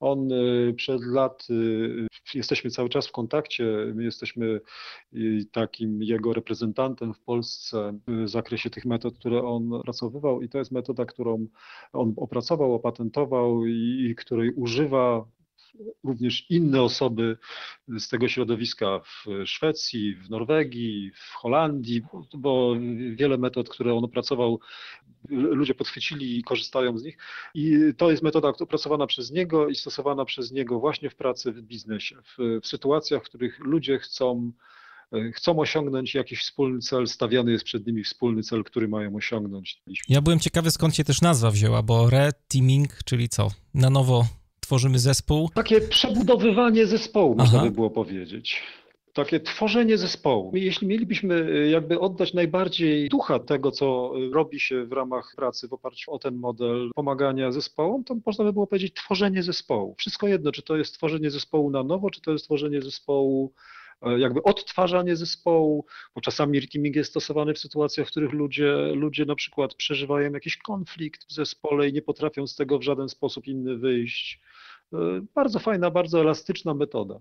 [0.00, 3.64] On y, przed lat, y, jesteśmy cały czas w kontakcie,
[3.94, 4.60] my jesteśmy
[5.14, 10.58] y, takim jego reprezentantem w Polsce w zakresie tych metod, które on opracowywał i to
[10.58, 11.46] jest metoda, którą
[11.92, 15.26] on opracował, opatentował i, i której używa
[16.04, 17.36] również inne osoby
[17.98, 22.02] z tego środowiska w Szwecji, w Norwegii, w Holandii,
[22.34, 22.76] bo
[23.14, 24.60] wiele metod, które on opracował,
[25.28, 27.18] ludzie podchwycili i korzystają z nich.
[27.54, 31.62] I to jest metoda opracowana przez niego i stosowana przez niego właśnie w pracy w
[31.62, 34.52] biznesie, w, w sytuacjach, w których ludzie chcą
[35.32, 39.82] chcą osiągnąć jakiś wspólny cel, stawiany jest przed nimi wspólny cel, który mają osiągnąć.
[40.08, 43.50] Ja byłem ciekawy, skąd się też nazwa wzięła, bo re-teaming, czyli co?
[43.74, 44.26] Na nowo
[44.66, 45.50] tworzymy zespół?
[45.54, 47.44] Takie przebudowywanie zespołu, Aha.
[47.44, 48.62] można by było powiedzieć
[49.12, 50.50] takie tworzenie zespołu.
[50.54, 55.72] Jeśli mielibyśmy y, jakby oddać najbardziej ducha tego, co robi się w ramach pracy w
[55.72, 59.94] oparciu o ten model pomagania zespołom, to można by było powiedzieć tworzenie zespołu.
[59.98, 63.52] Wszystko jedno, czy to jest tworzenie zespołu na nowo, czy to jest tworzenie zespołu
[64.18, 69.34] jakby odtwarzanie zespołu, bo czasami teaming jest stosowany w sytuacjach, w których ludzie, ludzie na
[69.34, 73.76] przykład przeżywają jakiś konflikt w zespole i nie potrafią z tego w żaden sposób inny
[73.76, 74.40] wyjść.
[74.92, 74.96] E,
[75.34, 77.20] bardzo fajna, bardzo elastyczna metoda.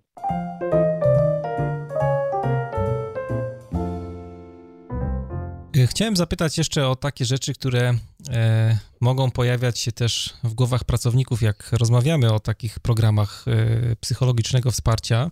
[5.77, 7.93] E, chciałem zapytać jeszcze o takie rzeczy, które
[8.29, 14.71] e, mogą pojawiać się też w głowach pracowników, jak rozmawiamy o takich programach e, psychologicznego
[14.71, 15.31] wsparcia.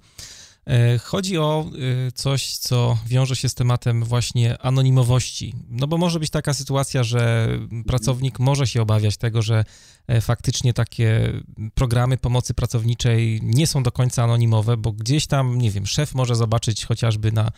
[0.68, 1.66] E, chodzi o
[2.08, 5.54] e, coś, co wiąże się z tematem właśnie anonimowości.
[5.70, 7.48] No bo może być taka sytuacja, że
[7.88, 9.66] pracownik może się obawiać tego, że
[10.08, 11.34] e, faktycznie takie
[11.74, 16.36] programy pomocy pracowniczej nie są do końca anonimowe, bo gdzieś tam, nie wiem, szef może
[16.36, 17.52] zobaczyć chociażby na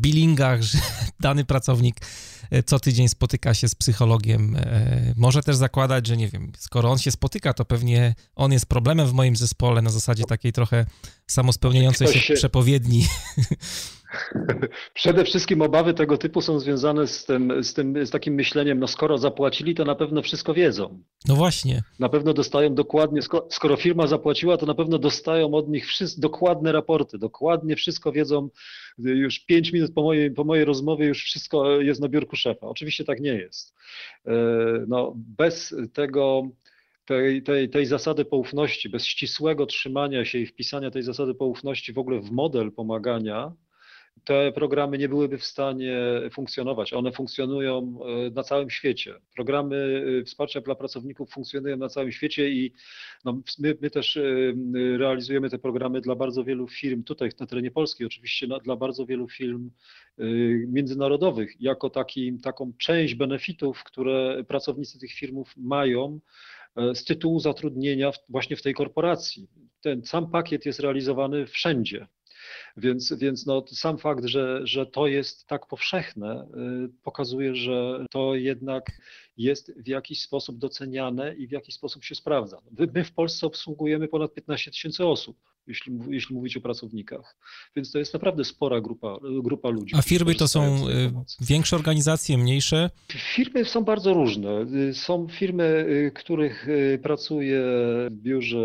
[0.00, 0.78] billingach, że
[1.20, 1.96] dany pracownik
[2.66, 4.56] co tydzień spotyka się z psychologiem.
[5.16, 9.06] Może też zakładać, że nie wiem, skoro on się spotyka, to pewnie on jest problemem
[9.06, 10.86] w moim zespole na zasadzie takiej trochę
[11.26, 13.06] samospełniającej się, się przepowiedni.
[14.94, 18.86] Przede wszystkim obawy tego typu są związane z tym, z tym, z takim myśleniem, no
[18.86, 21.02] skoro zapłacili, to na pewno wszystko wiedzą.
[21.28, 21.82] No właśnie.
[21.98, 26.72] Na pewno dostają dokładnie, skoro firma zapłaciła, to na pewno dostają od nich wszyscy, dokładne
[26.72, 28.48] raporty, dokładnie wszystko wiedzą.
[28.98, 32.66] Już pięć minut po mojej, po mojej rozmowie już wszystko jest na biurku szefa.
[32.66, 33.74] Oczywiście tak nie jest.
[34.26, 34.32] E,
[34.88, 36.42] no, bez tego
[37.04, 41.98] tej, tej, tej zasady poufności, bez ścisłego trzymania się i wpisania tej zasady poufności w
[41.98, 43.52] ogóle w model pomagania,
[44.28, 45.98] te programy nie byłyby w stanie
[46.32, 46.92] funkcjonować.
[46.92, 49.14] One funkcjonują e, na całym świecie.
[49.34, 52.72] Programy e, wsparcia dla pracowników funkcjonują na całym świecie i
[53.24, 54.22] no, my, my, też e,
[54.98, 59.28] realizujemy te programy dla bardzo wielu firm, tutaj na terenie Polski oczywiście, dla bardzo wielu
[59.28, 59.70] firm
[60.66, 66.20] międzynarodowych, jako taki, taką część benefitów, które pracownicy tych firmów mają
[66.94, 69.48] z tytułu zatrudnienia właśnie w tej korporacji.
[69.80, 72.06] Ten sam pakiet jest realizowany wszędzie.
[72.76, 76.48] Więc, więc no, sam fakt, że, że to jest tak powszechne,
[76.86, 78.84] y, pokazuje, że to jednak
[79.36, 82.58] jest w jakiś sposób doceniane i w jakiś sposób się sprawdza.
[82.94, 85.36] My w Polsce obsługujemy ponad 15 tysięcy osób,
[85.68, 87.36] jeśli, jeśli mówić o pracownikach,
[87.76, 89.94] więc to jest naprawdę spora grupa, grupa ludzi.
[89.96, 92.90] A firmy to są y, większe organizacje, mniejsze?
[93.34, 94.66] Firmy są bardzo różne.
[94.90, 96.66] Y, są firmy, y, których
[97.02, 97.60] pracuje
[98.10, 98.58] w biurze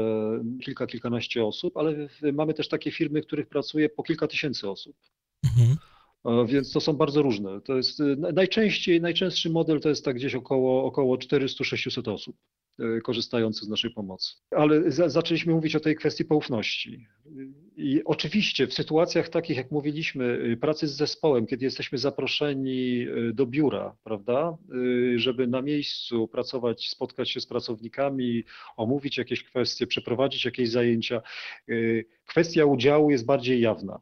[0.64, 4.96] kilka, kilkanaście osób, ale mamy też takie firmy, których pracuje po kilka tysięcy osób.
[5.44, 5.78] Mhm.
[6.46, 7.62] Więc to są bardzo różne.
[7.62, 12.36] To jest najczęściej, najczęstszy model to jest tak gdzieś około, około 400-600 osób
[12.80, 14.34] e, korzystających z naszej pomocy.
[14.52, 17.08] Ale za, zaczęliśmy mówić o tej kwestii poufności.
[17.78, 23.34] I oczywiście w sytuacjach takich, jak mówiliśmy, y, pracy z zespołem, kiedy jesteśmy zaproszeni y,
[23.34, 28.44] do biura, prawda, y, żeby na miejscu pracować, spotkać się z pracownikami,
[28.78, 31.22] omówić jakieś kwestie, przeprowadzić jakieś zajęcia,
[32.26, 34.00] kwestia udziału jest bardziej jawna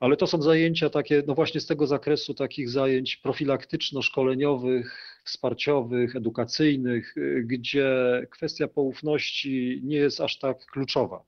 [0.00, 4.84] ale to są zajęcia takie, no właśnie z tego zakresu takich zajęć profilaktyczno-szkoleniowych,
[5.24, 7.86] wsparciowych, edukacyjnych, gdzie
[8.30, 11.24] kwestia poufności nie jest aż tak kluczowa.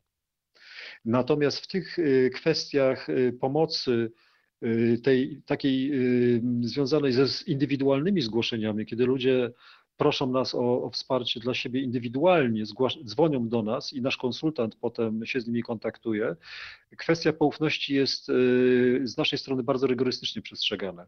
[1.05, 4.13] Natomiast w tych y, kwestiach y, pomocy,
[4.63, 5.93] y, tej takiej
[6.61, 9.51] związanej ze indywidualnymi zgłoszeniami, kiedy ludzie
[9.99, 12.65] proszą nas o, o wsparcie dla siebie indywidualnie,
[13.05, 16.37] dzwonią do nas i nasz konsultant potem się z nimi kontaktuje.
[16.97, 21.07] Kwestia poufności jest y, z naszej strony bardzo rygorystycznie przestrzegana.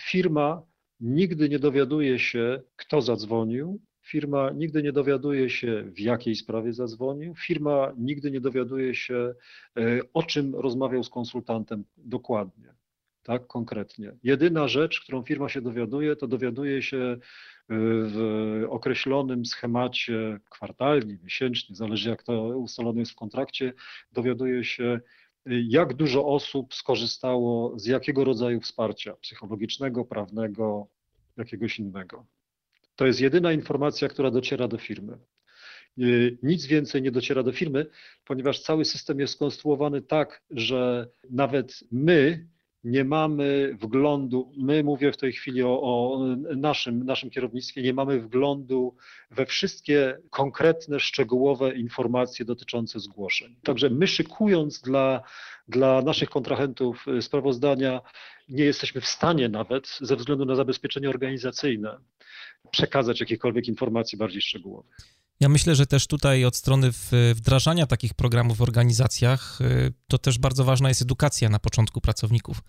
[0.00, 0.62] Firma
[1.00, 7.34] nigdy nie dowiaduje się, kto zadzwonił, Firma nigdy nie dowiaduje się, w jakiej sprawie zadzwonił.
[7.34, 9.34] Firma nigdy nie dowiaduje się,
[9.78, 12.74] y, o czym rozmawiał z konsultantem dokładnie,
[13.22, 14.12] tak konkretnie.
[14.22, 17.16] Jedyna rzecz, którą firma się dowiaduje, to dowiaduje się
[17.68, 23.72] w określonym schemacie kwartalnie, miesięcznie, zależy jak to ustalone jest w kontrakcie,
[24.12, 25.00] dowiaduje się,
[25.46, 30.86] jak dużo osób skorzystało z jakiego rodzaju wsparcia psychologicznego, prawnego,
[31.36, 32.26] jakiegoś innego.
[32.96, 35.18] To jest jedyna informacja, która dociera do firmy.
[36.42, 37.86] Nic więcej nie dociera do firmy,
[38.24, 42.46] ponieważ cały system jest skonstruowany tak, że nawet my
[42.84, 46.18] nie mamy wglądu, my mówię w tej chwili o, o,
[46.56, 48.96] naszym, naszym kierownictwie, nie mamy wglądu
[49.30, 53.56] we wszystkie konkretne, szczegółowe informacje dotyczące zgłoszeń.
[53.62, 55.22] Także my szykując dla,
[55.68, 58.00] dla naszych kontrahentów sprawozdania,
[58.48, 61.98] nie jesteśmy w stanie nawet ze względu na zabezpieczenie organizacyjne
[62.70, 64.96] przekazać jakichkolwiek informacji bardziej szczegółowych.
[65.40, 66.90] Ja myślę, że też tutaj od strony
[67.34, 72.62] wdrażania takich programów w organizacjach y, to też bardzo ważna jest edukacja na początku pracowników.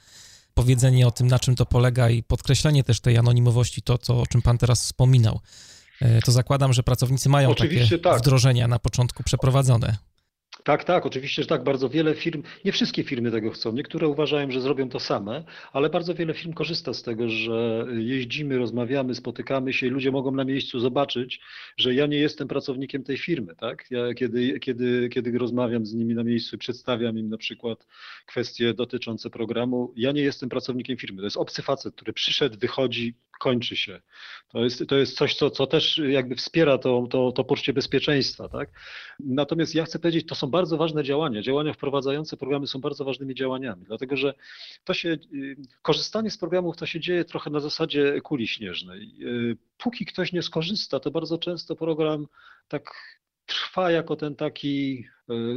[0.54, 4.28] Powiedzenie o tym, na czym to polega i podkreślenie też tej anonimowości, to, co, o
[4.28, 5.40] czym Pan teraz wspominał.
[6.02, 8.22] Y, to zakładam, że pracownicy mają Oczywiście takie tak.
[8.22, 9.98] wdrożenia na początku przeprowadzone.
[10.64, 11.64] Tak, tak, oczywiście, że tak.
[11.64, 13.72] Bardzo wiele firm, nie wszystkie firmy tego chcą.
[13.72, 15.44] Niektóre uważają, że zrobią to same,
[15.74, 20.32] ale bardzo wiele firm korzysta z tego, że jeździmy, rozmawiamy, spotykamy się i ludzie mogą
[20.32, 21.42] na miejscu zobaczyć,
[21.78, 23.56] że ja nie jestem pracownikiem tej firmy.
[23.56, 23.86] Tak?
[23.92, 27.88] Ja, kiedy, kiedy, kiedy rozmawiam z nimi na miejscu przedstawiam im na przykład
[28.26, 31.18] kwestie dotyczące programu, ja nie jestem pracownikiem firmy.
[31.18, 34.02] To jest obcy facet, który przyszedł, wychodzi, kończy się.
[34.50, 38.50] To jest, to jest coś, co, co też jakby wspiera to, to, to poczucie bezpieczeństwa.
[38.50, 38.70] Tak?
[39.20, 41.42] Natomiast ja chcę powiedzieć, to są bardzo ważne działania.
[41.42, 44.34] Działania wprowadzające programy są bardzo ważnymi działaniami, dlatego że
[44.84, 49.16] to się, y, korzystanie z programów to się dzieje trochę na zasadzie kuli śnieżnej.
[49.22, 52.28] Y, póki ktoś nie skorzysta, to bardzo często program
[52.68, 52.84] tak
[53.46, 55.06] trwa jako ten taki,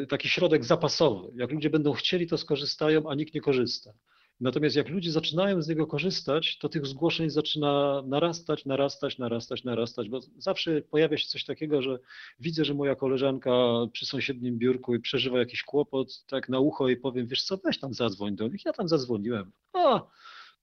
[0.02, 1.32] y, taki środek zapasowy.
[1.36, 3.92] Jak ludzie będą chcieli, to skorzystają, a nikt nie korzysta.
[4.40, 10.08] Natomiast jak ludzie zaczynają z niego korzystać, to tych zgłoszeń zaczyna narastać, narastać, narastać, narastać,
[10.08, 11.98] bo zawsze pojawia się coś takiego, że
[12.40, 13.50] widzę, że moja koleżanka
[13.92, 17.78] przy sąsiednim biurku i przeżywa jakiś kłopot, tak na ucho i powiem, wiesz co, weź
[17.78, 18.64] tam zadzwoń do nich.
[18.64, 19.52] Ja tam zadzwoniłem.
[19.72, 20.10] O,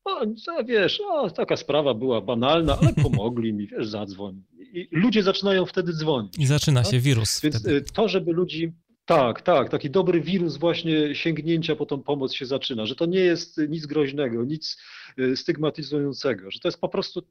[0.05, 0.25] o,
[0.65, 4.43] wiesz, o, taka sprawa była banalna, ale pomogli mi, wiesz, zadzwoń.
[4.73, 6.39] I ludzie zaczynają wtedy dzwonić.
[6.39, 6.91] I zaczyna tak?
[6.91, 7.41] się wirus.
[7.41, 7.83] Więc wtedy.
[7.93, 8.73] to, żeby ludzi
[9.05, 13.19] Tak, tak, taki dobry wirus właśnie sięgnięcia po tą pomoc się zaczyna, że to nie
[13.19, 14.77] jest nic groźnego, nic
[15.19, 17.23] y, stygmatyzującego, że to jest po prostu,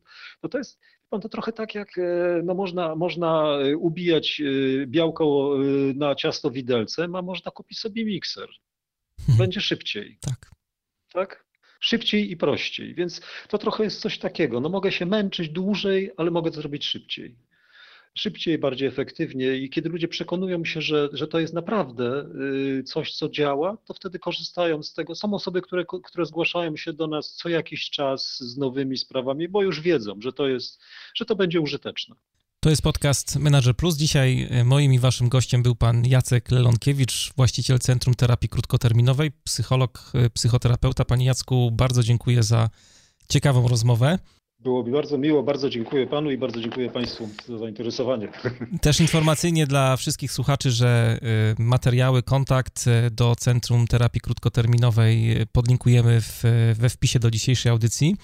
[0.42, 4.42] no to jest, pan to trochę tak jak, e, no można, można y, ubijać
[4.86, 5.56] białko
[5.94, 8.48] na ciasto widelcem, a można kupić sobie mikser.
[9.20, 9.38] Hmm.
[9.38, 10.18] Będzie szybciej.
[10.20, 10.50] Tak.
[11.12, 11.44] Tak?
[11.80, 16.30] Szybciej i prościej, więc to trochę jest coś takiego, no mogę się męczyć dłużej, ale
[16.30, 17.36] mogę to zrobić szybciej
[18.14, 22.26] szybciej, bardziej efektywnie i kiedy ludzie przekonują się, że, że to jest naprawdę
[22.78, 25.14] y, coś, co działa, to wtedy korzystają z tego.
[25.14, 29.62] Są osoby, które, które zgłaszają się do nas co jakiś czas z nowymi sprawami, bo
[29.62, 30.80] już wiedzą, że to jest,
[31.14, 32.14] że to będzie użyteczne.
[32.60, 33.96] To jest podcast Manager Plus.
[33.96, 40.12] Dzisiaj y, moim i waszym gościem był pan Jacek Lelonkiewicz, właściciel Centrum Terapii Krótkoterminowej, psycholog,
[40.26, 41.04] y, psychoterapeuta.
[41.04, 42.70] Panie Jacku, bardzo dziękuję za
[43.28, 44.18] ciekawą rozmowę.
[44.62, 48.28] Było mi bardzo miło, bardzo dziękuję panu i bardzo dziękuję państwu za zainteresowanie.
[48.80, 51.18] Też informacyjnie dla wszystkich słuchaczy, że
[51.58, 56.42] y, materiały, kontakt y, do Centrum Terapii Krótkoterminowej podlinkujemy w,
[56.78, 58.16] we wpisie do dzisiejszej audycji.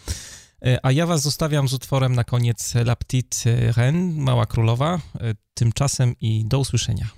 [0.66, 4.98] Y, a ja was zostawiam z utworem na koniec La Petite Reine, Mała Królowa.
[5.54, 7.17] Tymczasem i do usłyszenia.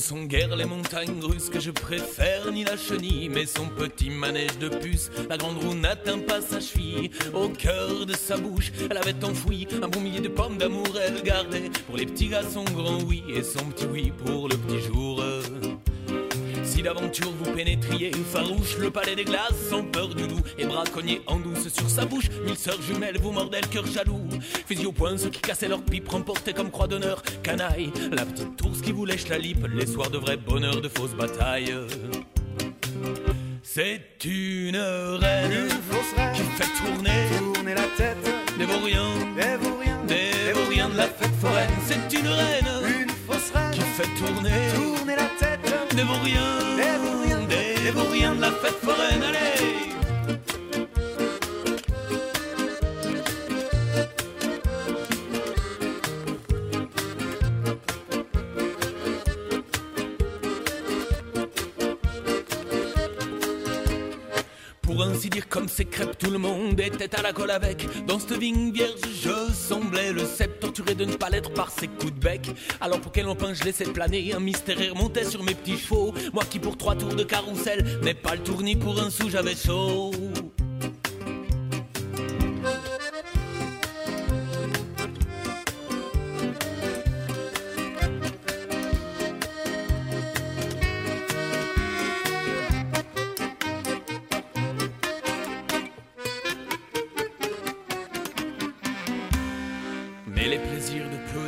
[0.00, 4.58] Sont guère les montagnes russes que je préfère, ni la chenille, mais son petit manège
[4.58, 5.10] de puce.
[5.28, 7.10] La grande roue n'atteint pas sa cheville.
[7.32, 10.88] Au cœur de sa bouche, elle avait enfoui un bon millier de pommes d'amour.
[11.00, 14.56] Elle gardait pour les petits gars son grand oui et son petit oui pour le
[14.56, 15.22] petit jour.
[16.64, 21.20] Si d'aventure vous pénétriez farouche le palais des glaces sans peur du loup et braconnier
[21.26, 24.21] en douce sur sa bouche, mille sœurs jumelles vous mordaient le cœur jaloux.
[24.66, 27.22] Fusil au poing, ceux qui cassaient leur pipe remportaient comme croix d'honneur.
[27.42, 30.88] Canaille, la petite ours qui vous lèche la lippe, les soirs de vrai bonheur de
[30.88, 31.74] fausses batailles.
[33.62, 38.18] C'est une reine, une qui fait tourner, tourner la tête
[38.58, 41.70] des vauriens, des vauriens, des vauriens de la fête foraine.
[41.86, 46.98] C'est une reine, une fausse reine qui fait tourner, tourner la tête des vauriens, des
[46.98, 49.22] vauriens, des vauriens de la fête foraine.
[49.22, 50.01] Allez!
[65.52, 67.86] Comme ces crêpes, tout le monde était à la colle avec.
[68.06, 71.88] Dans cette vigne vierge, je semblais le cep torturé de ne pas l'être par ses
[71.88, 72.50] coups de bec.
[72.80, 76.14] Alors pour quel empin je laissais planer, un mystère remontait sur mes petits chevaux.
[76.32, 79.54] Moi qui pour trois tours de carrousel n'ai pas le tournis pour un sou, j'avais
[79.54, 80.12] chaud.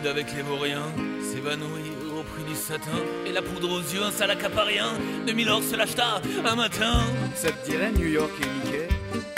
[0.06, 0.86] Avec les vauriens,
[1.22, 4.92] s'évanouir au prix du satin, et la poudre aux yeux, un sale accaparien,
[5.26, 7.02] de Milord se l'acheta un matin.
[7.34, 8.88] Ça te dirait New York et Mickey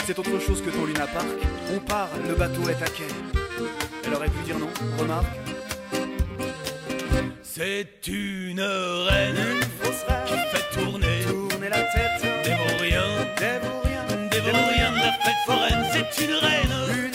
[0.05, 1.27] C'est autre chose que ton Luna Park.
[1.73, 3.07] On part, le bateau est à quai.
[4.05, 5.25] Elle aurait pu dire non, remarque.
[7.41, 9.45] C'est une reine,
[10.27, 13.01] qui fait tourner, tourner la tête des vauriens,
[13.39, 15.85] des vauriens, des vauriens de la fête foraine.
[15.91, 17.06] C'est une reine,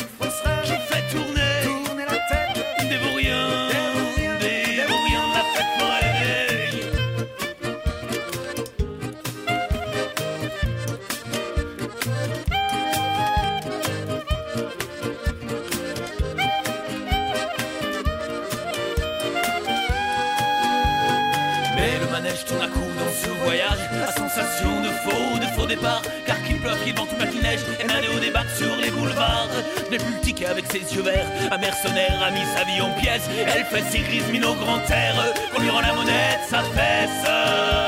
[24.62, 26.02] de faux, de faux départ.
[26.26, 29.50] Car qu'il pleuve, qu'il vente ma neige, et mané au débat sur les boulevards.
[29.90, 31.26] N'ai plus le ticket avec ses yeux verts.
[31.50, 33.28] Un mercenaire a mis sa vie en pièces.
[33.54, 35.14] Elle fait si grise, mine au grand air.
[35.54, 37.81] Qu'on lui rend la monnaie de sa fesse.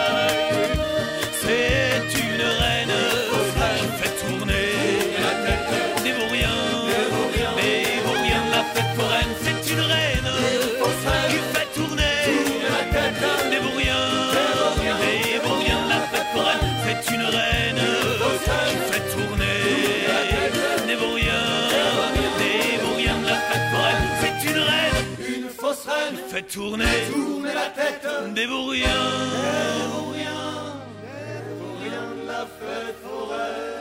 [26.35, 28.35] fait tourner, tourner la tête.
[28.35, 33.74] Des vauriens, des vauriens, des vauriens de la fête forêt.